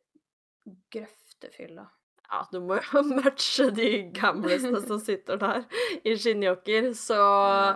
grøftefylla. 0.94 1.86
Ja, 2.30 2.40
du 2.52 2.60
må 2.62 2.76
jo 2.78 3.02
matche 3.18 3.70
de 3.74 3.88
gamlesene 4.14 4.80
som 4.84 5.00
sitter 5.02 5.40
der 5.40 5.64
i 6.06 6.14
skinnjakker, 6.14 6.92
så 6.94 7.18
Ja. 7.18 7.70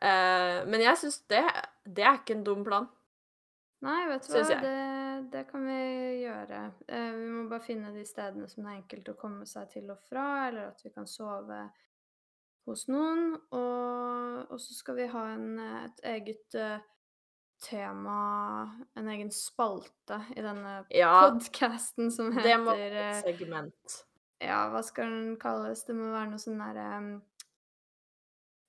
eh, 0.00 0.64
Men 0.66 0.80
jeg 0.82 0.96
syns 1.04 1.20
det, 1.30 1.44
det 1.86 2.04
er 2.04 2.18
ikke 2.18 2.34
en 2.38 2.44
dum 2.46 2.64
plan. 2.66 2.88
Nei, 3.80 4.08
vet 4.10 4.26
du 4.26 4.32
hva, 4.34 4.42
det, 4.58 5.30
det 5.30 5.44
kan 5.52 5.62
vi 5.62 5.76
gjøre. 6.24 6.62
Eh, 6.88 7.12
vi 7.14 7.28
må 7.30 7.44
bare 7.52 7.62
finne 7.62 7.92
de 7.94 8.02
stedene 8.08 8.48
som 8.50 8.64
det 8.64 8.72
er 8.72 8.80
enkelt 8.80 9.12
å 9.12 9.18
komme 9.20 9.46
seg 9.46 9.68
til 9.70 9.92
og 9.94 10.00
fra, 10.08 10.48
eller 10.48 10.72
at 10.72 10.82
vi 10.82 10.90
kan 10.90 11.06
sove 11.06 11.60
hos 12.72 12.86
noen. 12.90 13.32
Og, 13.54 14.44
og 14.52 14.60
så 14.62 14.76
skal 14.76 14.98
vi 15.00 15.08
ha 15.12 15.24
en, 15.34 15.48
eh, 15.62 15.84
et 15.88 16.04
eget 16.12 16.58
eh, 16.58 16.84
tema, 17.64 18.18
en 18.98 19.08
egen 19.14 19.32
spalte 19.34 20.20
i 20.36 20.44
denne 20.44 20.84
Ja, 20.94 21.14
podcasten 21.26 22.12
som 22.14 22.30
det 22.36 22.58
må 22.62 22.76
heter 22.76 22.94
være 22.94 23.06
eh, 23.06 23.16
et 23.16 23.24
segment. 23.32 23.98
Ja, 24.44 24.60
hva 24.70 24.84
skal 24.86 25.10
den 25.10 25.32
kalles? 25.40 25.82
Det 25.88 25.96
må 25.98 26.12
være 26.12 26.30
noe 26.30 26.38
sånn 26.38 26.60
derre 26.62 26.90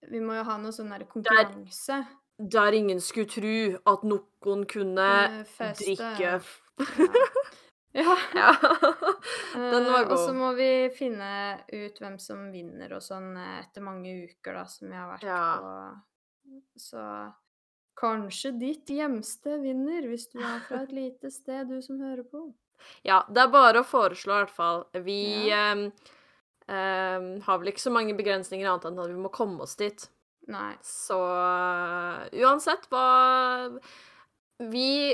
Vi 0.09 0.21
må 0.23 0.39
jo 0.39 0.47
ha 0.47 0.55
noe 0.57 0.73
sånn 0.73 0.89
derre 0.89 1.05
konkurranse. 1.11 1.99
Der 2.39 2.73
ingen 2.73 3.01
skulle 3.03 3.29
tru 3.29 3.77
at 3.91 4.05
noen 4.07 4.63
Kunne 4.71 5.09
feste. 5.51 5.83
drikke 5.83 6.21
Ja. 6.23 6.39
Ja. 7.91 8.15
Den 9.53 9.85
var 9.89 10.03
god. 10.03 10.11
Og 10.13 10.19
så 10.21 10.33
må 10.37 10.51
vi 10.57 10.89
finne 10.93 11.59
ut 11.73 11.99
hvem 12.01 12.19
som 12.21 12.49
vinner 12.53 12.93
og 12.93 13.01
sånn 13.03 13.31
eh, 13.37 13.59
etter 13.63 13.85
mange 13.85 14.13
uker 14.29 14.59
da, 14.59 14.65
som 14.69 14.91
vi 14.91 14.99
har 14.99 15.09
vært 15.15 15.25
Ja. 15.25 15.43
på. 15.57 16.59
Så 16.79 17.03
kanskje 17.99 18.53
ditt 18.57 18.89
hjemsted 18.89 19.61
vinner, 19.65 20.05
hvis 20.07 20.29
du 20.31 20.39
er 20.39 20.61
fra 20.67 20.83
et 20.85 20.93
lite 20.95 21.31
sted, 21.33 21.67
du 21.69 21.81
som 21.83 21.99
hører 22.01 22.23
på. 22.29 22.45
Ja, 23.03 23.23
det 23.27 23.43
er 23.43 23.51
bare 23.51 23.81
å 23.81 23.87
foreslå, 23.87 24.37
i 24.37 24.43
hvert 24.45 24.55
fall. 24.55 24.85
Vi 25.03 25.49
ehm, 25.51 25.89
ehm, 26.71 27.27
har 27.43 27.59
vel 27.59 27.73
ikke 27.73 27.83
så 27.83 27.93
mange 27.93 28.15
begrensninger 28.17 28.69
annet 28.69 28.87
enn 28.87 29.01
at 29.03 29.11
vi 29.11 29.19
må 29.19 29.31
komme 29.35 29.65
oss 29.65 29.75
dit. 29.79 30.07
Nei. 30.49 30.73
Så 30.85 31.17
uh, 31.19 32.25
uansett 32.41 32.87
hva 32.89 33.69
Vi 34.71 35.13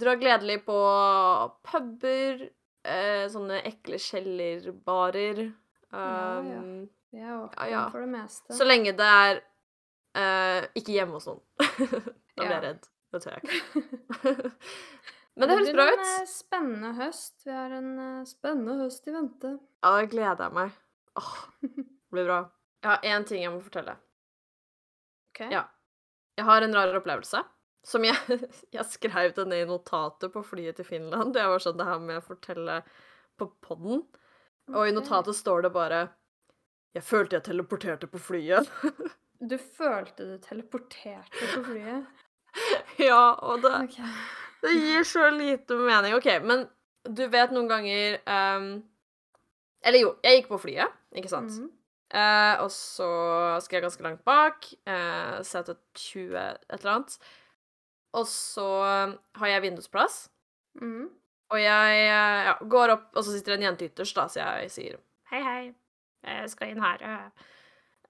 drar 0.00 0.16
gledelig 0.20 0.60
på 0.66 0.76
puber, 1.66 2.42
eh, 2.84 3.24
sånne 3.32 3.60
ekle 3.68 3.98
kjellerbarer. 4.02 5.44
Ja, 5.94 6.06
ja. 6.42 6.58
Um, 6.62 6.88
Vi 7.14 7.20
er 7.22 7.34
åpne 7.38 7.68
Ja, 7.68 7.70
ja. 7.70 7.82
for 7.92 8.02
det 8.02 8.08
meste. 8.10 8.54
Så 8.58 8.66
lenge 8.66 8.92
det 8.98 9.06
er 9.06 9.40
eh, 10.18 10.66
ikke 10.74 10.96
hjemme 10.96 11.20
hos 11.20 11.28
noen. 11.30 11.42
da 12.34 12.42
blir 12.42 12.50
jeg 12.56 12.64
redd. 12.64 12.88
Det 13.14 13.20
tør 13.22 13.36
jeg 13.36 13.42
ikke. 13.44 14.34
Men 15.38 15.50
det 15.50 15.54
høres 15.58 15.70
bra 15.74 15.84
blir 15.86 15.92
en 15.94 16.02
ut. 16.02 16.10
eh, 16.14 16.26
spennende 16.30 16.90
høst. 16.98 17.36
Vi 17.46 17.54
har 17.54 17.72
en 17.78 17.92
eh, 18.02 18.24
spennende 18.26 18.74
høst 18.82 19.06
i 19.10 19.14
vente. 19.14 19.52
Ja, 19.84 19.92
da 19.94 20.04
gleder 20.10 20.44
jeg 20.48 20.56
meg. 20.58 20.74
Åh, 21.22 21.32
det 21.70 21.86
blir 22.18 22.26
bra. 22.28 22.40
Jeg 22.84 22.90
har 22.90 23.06
én 23.14 23.24
ting 23.30 23.42
jeg 23.46 23.54
må 23.54 23.62
fortelle. 23.64 23.94
Ok? 25.32 25.44
Ja. 25.54 25.64
Jeg 26.38 26.46
har 26.50 26.66
en 26.66 26.74
rar 26.74 26.98
opplevelse. 26.98 27.40
Som 27.84 28.04
jeg, 28.06 28.16
jeg 28.76 28.86
skrev 28.88 29.34
det 29.36 29.46
ned 29.50 29.66
i 29.66 29.70
notatet 29.70 30.32
på 30.32 30.42
flyet 30.46 30.80
til 30.80 30.88
Finland. 30.88 31.34
Det 31.36 31.44
var 31.44 31.62
sånn 31.62 31.80
det 31.80 31.88
her 31.88 32.00
med 32.02 32.20
å 32.22 32.26
fortelle 32.26 32.80
på 33.38 33.50
podden. 33.64 34.04
Og 34.72 34.88
i 34.88 34.94
notatet 34.94 35.36
står 35.36 35.66
det 35.66 35.74
bare 35.74 36.06
Jeg 36.96 37.04
følte 37.04 37.36
jeg 37.36 37.48
teleporterte 37.50 38.08
på 38.10 38.22
flyet. 38.30 38.70
Du 39.44 39.58
følte 39.58 40.24
du 40.24 40.36
teleporterte 40.40 41.48
på 41.50 41.62
flyet? 41.66 42.04
ja, 43.08 43.34
og 43.42 43.64
det, 43.64 43.72
okay. 43.90 44.12
det 44.62 44.72
gir 44.72 45.04
så 45.04 45.26
lite 45.34 45.76
mening. 45.76 46.14
OK, 46.16 46.28
men 46.46 46.62
du 47.04 47.26
vet 47.28 47.52
noen 47.52 47.68
ganger 47.68 48.16
um, 48.24 48.68
Eller 49.84 50.00
jo, 50.00 50.14
jeg 50.24 50.38
gikk 50.38 50.52
på 50.52 50.60
flyet, 50.62 50.94
ikke 51.12 51.28
sant? 51.28 51.50
Mm 51.50 51.66
-hmm. 51.66 51.72
uh, 52.14 52.62
og 52.64 52.70
så 52.70 53.10
skal 53.60 53.76
jeg 53.76 53.82
ganske 53.82 54.02
langt 54.02 54.24
bak, 54.24 54.72
Uh, 54.86 55.42
Setet 55.42 55.78
20 55.94 56.38
et 56.38 56.80
eller 56.80 56.92
annet. 56.94 57.18
Og 58.14 58.26
så 58.30 58.66
har 59.40 59.46
jeg 59.50 59.62
vindusplass, 59.66 60.28
Mm. 60.80 61.08
og 61.50 61.58
jeg 61.60 61.98
ja, 62.08 62.54
går 62.66 62.90
opp, 62.94 63.08
og 63.14 63.22
så 63.24 63.32
sitter 63.34 63.54
det 63.54 63.60
en 63.60 63.66
jente 63.68 63.86
ytterst, 63.88 64.16
da, 64.18 64.24
så 64.30 64.40
jeg 64.42 64.70
sier 64.74 64.96
hei, 65.30 65.40
hei, 65.42 65.74
jeg 66.24 66.50
skal 66.50 66.68
inn 66.74 66.82
her. 66.82 67.02
eh». 67.02 67.50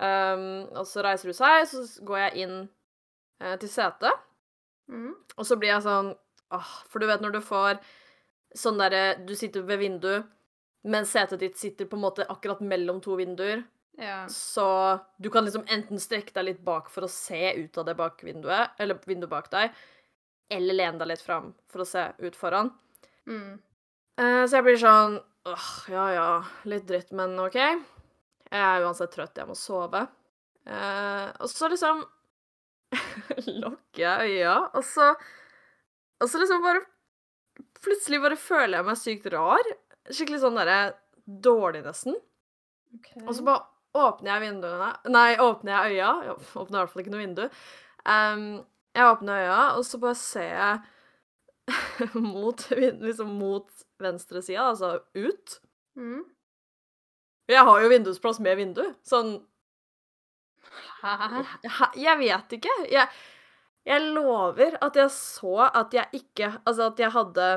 Um, 0.04 0.64
og 0.74 0.86
så 0.90 1.04
reiser 1.06 1.30
hun 1.30 1.36
seg, 1.38 1.68
så 1.70 2.04
går 2.04 2.18
jeg 2.18 2.44
inn 2.44 2.56
uh, 3.42 3.56
til 3.56 3.68
setet, 3.70 4.12
Mm. 4.88 5.14
og 5.38 5.46
så 5.48 5.56
blir 5.56 5.70
jeg 5.70 5.80
sånn 5.86 6.10
åh, 6.52 6.72
For 6.90 7.00
du 7.00 7.06
vet 7.08 7.22
når 7.24 7.32
du 7.32 7.40
får 7.40 7.78
sånn 8.54 8.76
derre 8.76 9.14
Du 9.24 9.30
sitter 9.34 9.62
ved 9.64 9.78
vinduet, 9.80 10.26
men 10.84 11.06
setet 11.08 11.40
ditt 11.40 11.56
sitter 11.56 11.86
på 11.88 11.96
en 11.96 12.02
måte 12.02 12.26
akkurat 12.28 12.60
mellom 12.60 13.00
to 13.00 13.16
vinduer. 13.16 13.62
Ja. 13.96 14.26
Så 14.28 15.00
du 15.18 15.30
kan 15.30 15.44
liksom 15.46 15.64
enten 15.72 15.96
strekke 15.98 16.34
deg 16.34 16.44
litt 16.44 16.60
bak 16.64 16.90
for 16.90 17.06
å 17.06 17.08
se 17.08 17.54
ut 17.56 17.78
av 17.78 17.86
det 17.86 17.94
bakvinduet, 17.96 18.74
eller 18.78 18.98
vinduet 19.06 19.30
bak 19.30 19.48
deg, 19.50 19.70
eller 20.52 20.76
lene 20.76 21.00
deg 21.00 21.10
litt 21.10 21.24
fram 21.24 21.52
for 21.70 21.84
å 21.84 21.88
se 21.88 22.08
ut 22.20 22.36
foran. 22.38 22.72
Mm. 23.28 23.60
Uh, 24.20 24.42
så 24.46 24.58
jeg 24.58 24.66
blir 24.66 24.80
sånn 24.80 25.18
åh, 25.48 25.70
ja 25.92 26.04
ja, 26.14 26.28
litt 26.70 26.86
dritt, 26.88 27.12
men 27.16 27.36
OK. 27.40 27.58
Jeg 27.58 28.60
er 28.60 28.84
uansett 28.84 29.12
trøtt, 29.14 29.36
jeg 29.36 29.48
må 29.48 29.56
sove. 29.58 30.04
Uh, 30.64 31.28
og 31.42 31.48
så 31.50 31.68
liksom 31.72 32.04
lukker 33.62 34.00
jeg 34.00 34.38
øya, 34.38 34.58
og 34.72 34.84
så 34.86 35.10
Og 36.22 36.30
så 36.30 36.38
liksom 36.40 36.62
bare 36.64 36.80
Plutselig 37.84 38.20
bare 38.22 38.38
føler 38.40 38.78
jeg 38.78 38.86
meg 38.86 38.96
sykt 38.96 39.26
rar. 39.34 39.66
Skikkelig 40.08 40.38
sånn 40.40 40.56
derre 40.56 40.94
dårlig, 41.24 41.82
nesten. 41.84 42.16
Ok. 42.96 43.10
Og 43.26 43.34
så 43.36 43.44
bare 43.44 43.66
åpner 43.94 44.30
jeg 44.32 44.42
vinduene 44.46 44.88
Nei, 45.12 45.34
åpner 45.42 45.74
jeg 45.74 45.98
øya. 45.98 46.12
Jeg 46.24 46.36
åpner 46.62 46.78
i 46.78 46.80
hvert 46.80 46.94
fall 46.94 47.02
ikke 47.04 47.12
noe 47.12 47.22
vindu. 47.22 47.42
Em, 48.14 48.46
jeg 48.94 49.10
åpner 49.10 49.44
øya, 49.44 49.60
og 49.78 49.84
så 49.86 49.98
bare 50.02 50.18
ser 50.18 50.50
jeg 50.54 52.14
mot, 52.34 52.66
liksom 52.76 53.34
mot 53.40 53.70
venstresida, 54.02 54.68
altså 54.70 54.98
ut. 55.14 55.58
Mm. 55.96 56.22
Jeg 57.48 57.64
har 57.68 57.82
jo 57.82 57.90
vindusplass 57.92 58.40
med 58.40 58.56
vindu. 58.60 58.84
Sånn 59.04 59.36
Hæ? 61.04 61.10
Hæ? 61.68 61.88
Jeg 62.00 62.18
vet 62.18 62.54
ikke. 62.56 62.72
Jeg, 62.90 63.10
jeg 63.84 64.12
lover 64.16 64.78
at 64.82 64.96
jeg 64.96 65.10
så 65.12 65.66
at 65.68 65.92
jeg 65.94 66.22
ikke 66.22 66.48
Altså 66.64 66.86
at 66.88 67.02
jeg 67.02 67.12
hadde 67.12 67.48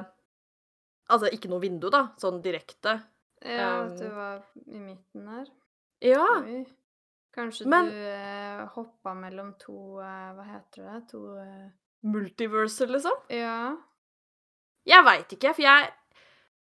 Altså 1.07 1.29
ikke 1.31 1.47
noe 1.47 1.63
vindu, 1.63 1.87
da, 1.93 2.09
sånn 2.19 2.41
direkte. 2.43 2.97
Ja, 3.39 3.85
at 3.85 3.95
du 3.95 4.09
Um, 4.09 4.15
var 4.17 4.41
i 4.65 4.81
midten 4.81 5.29
der. 5.29 5.45
Ja. 6.03 6.25
Oi. 6.41 6.65
Kanskje 7.37 7.67
Men- 7.69 7.91
du 7.93 7.97
eh, 8.09 8.63
hoppa 8.73 9.13
mellom 9.13 9.53
to 9.61 9.99
eh, 10.01 10.31
Hva 10.37 10.45
heter 10.47 10.87
det? 10.89 11.01
To 11.11 11.21
eh, 11.37 11.67
Multiversal, 12.07 12.89
liksom. 12.95 13.13
Ja. 13.33 13.75
Jeg 14.87 15.03
veit 15.05 15.33
ikke, 15.37 15.53
for 15.53 15.65
jeg 15.65 15.91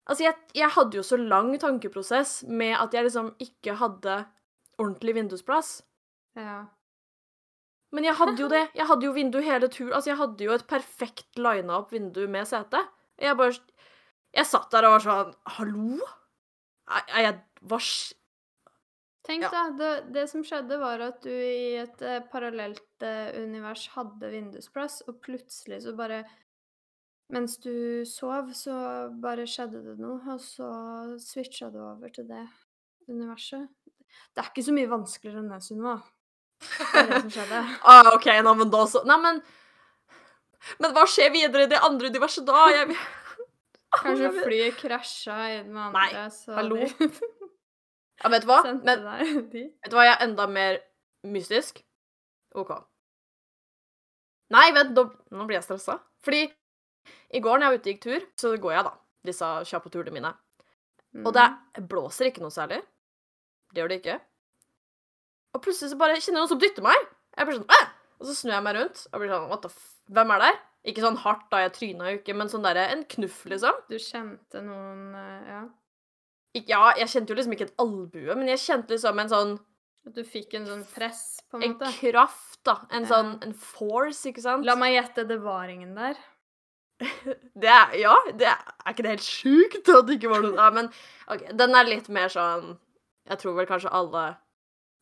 Altså, 0.06 0.21
jeg, 0.28 0.36
jeg 0.54 0.69
hadde 0.69 0.99
jo 0.99 1.04
så 1.06 1.17
lang 1.17 1.47
tankeprosess 1.58 2.43
med 2.45 2.75
at 2.78 2.93
jeg 2.93 3.08
liksom 3.08 3.32
ikke 3.41 3.73
hadde 3.80 4.19
ordentlig 4.78 5.15
vindusplass. 5.17 5.80
Ja. 6.38 6.60
Men 7.95 8.06
jeg 8.06 8.13
hadde 8.19 8.38
jo 8.38 8.49
det. 8.51 8.67
Jeg 8.78 8.86
hadde 8.86 9.08
jo 9.08 9.13
vindu 9.15 9.39
hele 9.41 9.69
turen. 9.71 9.95
Altså, 9.97 10.12
jeg 10.12 10.19
hadde 10.19 10.45
jo 10.45 10.54
et 10.54 10.67
perfekt 10.69 11.39
lina 11.41 11.80
opp 11.80 11.93
vindu 11.95 12.28
med 12.30 12.45
sete. 12.45 12.84
Jeg 13.17 13.38
bare 13.39 13.58
Jeg 14.36 14.45
satt 14.45 14.69
der 14.75 14.86
og 14.86 14.97
var 14.97 15.04
sånn 15.06 15.34
Hallo? 15.58 15.97
Er, 16.91 17.06
jeg 17.23 17.36
Hva 17.65 17.80
sk... 17.82 18.17
Tenk 19.25 19.41
Ja. 19.47 19.49
da, 19.49 19.61
det, 19.79 19.91
det 20.13 20.27
som 20.29 20.43
skjedde 20.45 20.77
var 20.79 21.01
at 21.01 21.23
du 21.25 21.31
i 21.33 21.75
et 21.81 22.01
eh, 22.05 22.19
parallelt 22.31 23.01
eh, 23.05 23.31
univers 23.41 23.88
hadde 23.95 24.29
vindusplass, 24.29 24.99
og 25.09 25.21
plutselig 25.25 25.81
så 25.85 25.95
bare 25.97 26.23
Mens 27.33 27.55
du 27.57 28.03
sov, 28.05 28.51
så 28.53 28.73
bare 29.17 29.47
skjedde 29.49 29.79
det 29.81 29.95
noe, 29.97 30.19
og 30.29 30.38
så 30.43 30.67
switcha 31.17 31.71
du 31.73 31.79
over 31.81 32.11
til 32.13 32.27
det 32.29 32.43
universet. 33.09 33.63
Det 34.29 34.43
er 34.43 34.51
ikke 34.51 34.63
så 34.67 34.75
mye 34.77 34.91
vanskeligere 34.91 35.41
enn 35.41 35.49
det, 35.49 35.57
Sunniva. 35.65 35.95
Det 36.61 36.99
er 37.01 37.09
det 37.09 37.21
som 37.23 37.31
skjedde. 37.33 37.63
Ah, 37.95 38.11
OK, 38.13 38.29
nå, 38.45 38.53
men 38.61 38.69
da 38.69 38.83
så 38.85 39.01
Nei, 39.09 39.17
men 39.23 39.41
Men 40.77 40.93
hva 40.93 41.07
skjer 41.09 41.33
videre 41.33 41.65
i 41.65 41.71
det 41.73 41.81
andre 41.81 42.13
universet 42.13 42.45
da? 42.45 42.61
Jeg 42.75 42.93
Kanskje 43.95 44.29
flyet 44.45 44.77
krasja 44.83 45.39
i 45.49 45.57
den 45.65 45.81
andre, 45.81 46.05
Nei, 46.05 46.29
så 46.29 46.55
hallo? 46.61 46.77
Ja, 48.23 48.30
vet 48.32 48.45
du 48.45 48.47
hva? 48.47 48.62
Men 48.86 49.01
vet 49.84 49.91
du 49.91 49.95
hva 49.97 50.06
jeg 50.08 50.15
er 50.15 50.23
enda 50.28 50.45
mer 50.47 50.78
mystisk? 51.28 51.82
OK. 52.56 52.71
Nei, 54.54 54.67
vent, 54.75 54.93
da, 54.95 55.08
nå 55.34 55.45
blir 55.49 55.58
jeg 55.58 55.65
stressa. 55.65 55.97
Fordi 56.23 56.43
i 57.36 57.41
går 57.43 57.58
når 57.60 57.65
jeg 57.65 57.73
var 57.73 57.80
ute 57.80 57.89
og 57.89 57.91
gikk 57.93 58.04
tur, 58.06 58.25
så 58.39 58.51
går 58.62 58.75
jeg, 58.78 58.86
da. 58.88 58.93
Disse 59.25 59.49
kjappe-turene 59.71 60.13
mine. 60.15 60.32
Og 61.25 61.32
det 61.34 61.45
Mm. 61.80 61.88
blåser 61.88 62.28
ikke 62.30 62.41
noe 62.43 62.51
særlig. 62.51 62.82
Det 63.73 63.82
gjør 63.82 63.89
det 63.89 63.99
ikke. 64.01 64.19
Og 65.56 65.62
plutselig 65.63 65.91
så 65.93 65.97
bare 65.97 66.15
kjenner 66.19 66.39
jeg 66.39 66.43
noen 66.43 66.49
som 66.51 66.60
dytter 66.60 66.84
meg. 66.84 66.95
Jeg 67.38 67.45
blir 67.47 67.58
sånn 67.60 67.69
Åh! 67.71 67.86
Og 68.19 68.28
så 68.28 68.36
snur 68.36 68.54
jeg 68.54 68.63
meg 68.63 68.75
rundt 68.75 69.08
og 69.12 69.19
blir 69.19 69.30
sånn 69.32 69.49
What 69.49 69.62
the 69.63 69.69
f... 69.69 69.80
Hvem 70.12 70.32
er 70.32 70.39
der? 70.39 70.60
Ikke 70.86 71.01
sånn 71.01 71.17
hardt, 71.17 71.47
da, 71.51 71.58
jeg 71.65 71.73
tryna 71.73 72.12
jo 72.12 72.17
ikke, 72.19 72.36
men 72.36 72.47
sånn 72.51 72.63
derre 72.63 72.84
en 72.93 73.04
knuff, 73.10 73.45
liksom. 73.49 73.73
Du 73.89 73.95
kjente 73.97 74.62
noen 74.62 75.15
eh, 75.15 75.47
Ja. 75.49 75.63
Ja, 76.55 76.93
jeg 76.95 77.09
kjente 77.11 77.33
jo 77.33 77.35
liksom 77.39 77.55
ikke 77.55 77.65
en 77.67 77.73
albue, 77.83 78.35
men 78.39 78.47
jeg 78.53 78.61
kjente 78.63 78.95
liksom 78.95 79.19
en 79.19 79.31
sånn 79.31 79.55
At 80.07 80.13
du 80.15 80.21
fikk 80.23 80.53
en 80.59 80.67
sånn 80.69 80.83
press, 80.93 81.41
på 81.51 81.57
en 81.59 81.63
En 81.65 81.73
måte. 81.73 81.89
kraft, 81.99 82.59
da. 82.63 82.77
En 82.95 83.07
sånn 83.09 83.33
En 83.43 83.53
force, 83.53 84.29
ikke 84.29 84.43
sant? 84.45 84.65
La 84.65 84.75
meg 84.79 84.93
gjette, 84.95 85.25
det 85.27 85.39
var 85.43 85.67
ingen 85.73 85.95
der. 85.97 86.15
Det 87.59 87.67
er 87.67 87.95
Ja, 87.99 88.15
det 88.31 88.47
er, 88.47 88.61
er 88.85 88.93
ikke 88.93 89.03
det 89.03 89.15
helt 89.17 89.27
sjukt 89.27 89.89
at 89.91 90.05
det 90.07 90.15
ikke 90.19 90.31
var 90.31 90.45
noe 90.45 90.55
Ja, 90.55 90.69
men 90.71 90.87
OK, 91.27 91.43
den 91.59 91.75
er 91.75 91.89
litt 91.89 92.07
mer 92.07 92.31
sånn 92.31 92.77
Jeg 93.27 93.41
tror 93.41 93.57
vel 93.57 93.67
kanskje 93.67 93.91
alle 93.91 94.27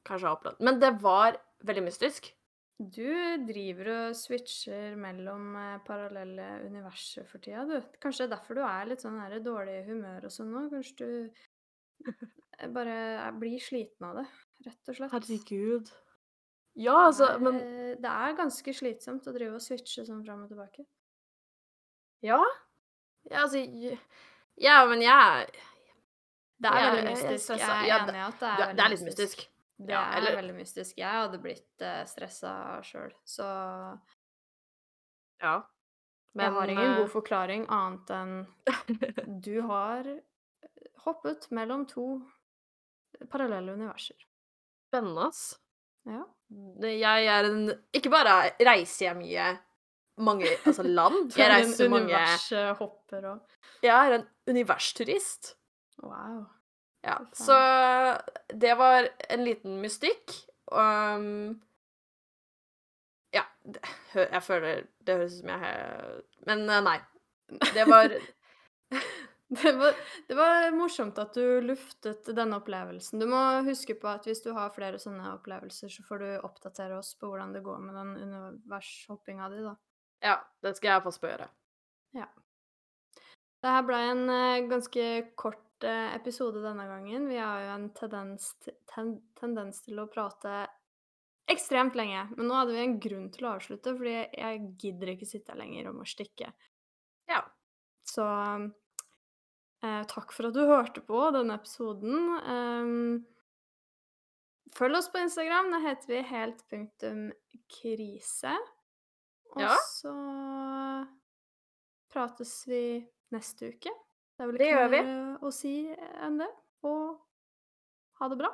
kanskje 0.08 0.28
har 0.28 0.38
opplevd 0.40 0.64
Men 0.66 0.80
det 0.82 0.90
var 1.04 1.38
veldig 1.64 1.84
mystisk. 1.86 2.32
Du 2.80 3.06
driver 3.48 3.88
og 3.94 4.16
switcher 4.18 4.96
mellom 5.00 5.54
eh, 5.56 5.76
parallelle 5.86 6.48
universer 6.66 7.26
for 7.30 7.40
tida, 7.44 7.64
du. 7.70 7.76
Kanskje 8.02 8.26
det 8.26 8.32
er 8.32 8.36
derfor 8.38 8.58
du 8.58 8.64
er 8.66 8.88
litt 8.90 9.04
sånn 9.04 9.20
her 9.22 9.36
dårlig 9.46 9.76
i 9.82 9.86
humør 9.92 10.26
og 10.28 10.34
sånn 10.34 10.50
nå? 10.52 10.64
Kanskje 10.74 10.98
du 10.98 11.10
eh, 12.10 12.68
bare 12.74 12.96
er- 13.28 13.38
blir 13.40 13.62
sliten 13.62 14.08
av 14.10 14.18
det, 14.20 14.26
rett 14.66 14.90
og 14.92 14.98
slett. 14.98 15.14
Herregud. 15.14 15.92
Ja, 16.82 16.96
altså, 17.06 17.30
men 17.40 17.60
eh, 17.62 17.94
det 18.02 18.10
er 18.10 18.36
ganske 18.42 18.74
slitsomt 18.74 19.28
å 19.30 19.36
drive 19.36 19.60
og 19.60 19.64
switche 19.64 20.04
sånn 20.10 20.24
fram 20.26 20.44
og 20.48 20.50
tilbake. 20.52 20.88
Ja. 22.26 22.42
Ja, 23.30 23.46
altså 23.46 23.62
j- 23.62 24.00
Ja, 24.62 24.84
men 24.86 25.02
jeg 25.02 25.48
Det 26.62 26.70
er 26.70 26.74
veldig 26.74 26.98
jeg- 26.98 27.06
jeg 27.06 27.14
mystisk. 27.14 27.46
stressa. 27.46 27.70
Jeg 27.70 27.84
er 27.84 27.88
Ja, 27.88 27.98
enig 28.08 28.16
i 28.16 28.28
at 28.28 28.40
det 28.40 28.50
er, 28.50 28.58
det, 28.58 28.66
veldig 28.66 28.76
det 28.76 28.84
er 28.86 28.90
litt 28.90 29.08
mystisk. 29.08 29.48
Det 29.84 29.96
Ja, 29.96 30.04
er 30.18 30.36
veldig 30.38 30.56
mystisk. 30.58 30.98
Jeg 30.98 31.10
hadde 31.10 31.40
blitt 31.44 31.84
uh, 31.84 32.04
stressa 32.10 32.54
sjøl, 32.86 33.14
så 33.28 33.48
Ja. 35.44 35.62
Men 36.34 36.48
jeg 36.48 36.54
har 36.58 36.72
ingen 36.74 36.92
eh, 36.92 37.00
god 37.04 37.10
forklaring 37.14 37.66
annet 37.70 38.14
enn 38.16 38.38
du 39.46 39.56
har 39.70 40.08
hoppet 41.04 41.46
mellom 41.54 41.84
to 41.90 42.08
parallelle 43.30 43.76
universer. 43.76 44.18
Spennende, 44.90 45.28
ass. 45.30 45.44
Ja. 46.10 46.24
Jeg 46.84 47.28
er 47.32 47.48
en 47.48 47.62
Ikke 47.96 48.12
bare 48.12 48.54
reiser 48.60 49.08
jeg 49.08 49.20
mye 49.20 49.46
mange 50.22 50.50
altså 50.66 50.84
land. 50.84 51.32
Jeg 51.38 51.50
reiser 51.50 51.90
mange 51.90 52.12
Univershopper 52.12 53.30
Jeg 53.82 53.94
er 53.94 54.18
en 54.20 54.28
universturist. 54.48 55.56
Wow. 56.04 56.46
Ja, 57.04 57.18
så 57.36 57.58
det 58.54 58.74
var 58.80 59.10
en 59.30 59.44
liten 59.44 59.82
mystikk. 59.84 60.36
Um, 60.72 61.60
ja, 63.36 63.44
jeg 64.16 64.44
føler 64.44 64.86
Det 65.04 65.18
høres 65.18 65.36
ut 65.36 65.42
som 65.42 65.50
jeg 65.52 65.60
har 65.60 66.22
Men 66.48 66.64
eh, 66.70 66.80
nei. 66.86 66.96
Det 67.76 67.84
var 67.90 68.16
Det 69.64 69.72
var, 69.72 69.94
det 70.28 70.36
var 70.36 70.72
morsomt 70.72 71.18
at 71.20 71.34
du 71.34 71.62
luftet 71.62 72.30
denne 72.36 72.58
opplevelsen. 72.58 73.20
Du 73.20 73.28
må 73.30 73.42
huske 73.68 73.96
på 74.00 74.10
at 74.10 74.26
hvis 74.28 74.42
du 74.46 74.50
har 74.56 74.74
flere 74.74 74.98
sånne 75.02 75.36
opplevelser, 75.36 75.92
så 75.94 76.06
får 76.08 76.24
du 76.24 76.30
oppdatere 76.48 76.98
oss 76.98 77.14
på 77.20 77.30
hvordan 77.30 77.54
det 77.54 77.62
går 77.66 77.84
med 77.84 78.00
den 78.00 78.16
univershoppinga 78.18 79.50
di, 79.54 79.62
da. 79.66 79.76
Ja, 80.24 80.38
det 80.64 80.74
skal 80.80 80.96
jeg 80.96 81.06
passe 81.06 81.22
på 81.22 81.30
å 81.30 81.34
gjøre. 81.34 81.50
Det 83.64 83.72
her 83.72 83.86
ble 83.88 84.00
en 84.10 84.24
eh, 84.32 84.66
ganske 84.72 85.06
kort 85.40 85.62
episode 85.90 86.62
denne 86.64 86.86
gangen. 86.88 87.28
Vi 87.30 87.38
har 87.38 87.62
jo 87.64 87.72
en 87.76 87.90
tendens, 87.98 88.54
ten, 88.94 89.16
tendens 89.40 89.82
til 89.86 90.00
å 90.00 90.08
prate 90.12 90.68
ekstremt 91.52 91.96
lenge. 92.00 92.28
Men 92.38 92.48
nå 92.48 92.56
hadde 92.56 92.76
vi 92.76 92.84
en 92.86 93.00
grunn 93.04 93.28
til 93.34 93.48
å 93.48 93.56
avslutte, 93.58 93.94
fordi 93.98 94.16
jeg 94.38 94.62
gidder 94.80 95.12
ikke 95.14 95.28
sitte 95.28 95.52
her 95.54 95.60
lenger 95.60 95.90
og 95.90 96.00
må 96.00 96.06
stikke. 96.08 96.54
Ja. 97.30 97.42
Så 98.08 98.24
eh, 99.84 100.04
takk 100.12 100.32
for 100.36 100.50
at 100.50 100.56
du 100.56 100.64
hørte 100.70 101.04
på 101.04 101.20
denne 101.36 101.58
episoden. 101.60 102.38
Um, 102.48 103.26
følg 104.76 105.00
oss 105.00 105.12
på 105.12 105.22
Instagram. 105.24 105.72
Da 105.76 105.82
heter 105.90 106.14
vi 106.16 106.22
helt 106.32 106.64
punktum 106.72 107.26
krise. 107.80 108.56
Og 109.54 109.62
Ja. 109.62 109.76
så 110.00 110.14
prates 112.14 112.56
vi 112.68 113.04
neste 113.34 113.74
uke. 113.74 113.92
Det 114.38 114.44
er 114.44 114.50
vel 114.50 114.62
ikke 114.66 114.86
mer 114.94 115.10
å 115.46 115.52
si 115.54 115.74
enn 116.26 116.40
det. 116.42 116.50
Og 116.84 117.20
ha 118.20 118.30
det 118.32 118.40
bra. 118.40 118.50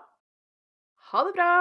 Ha 1.12 1.24
det 1.28 1.36
bra! 1.38 1.52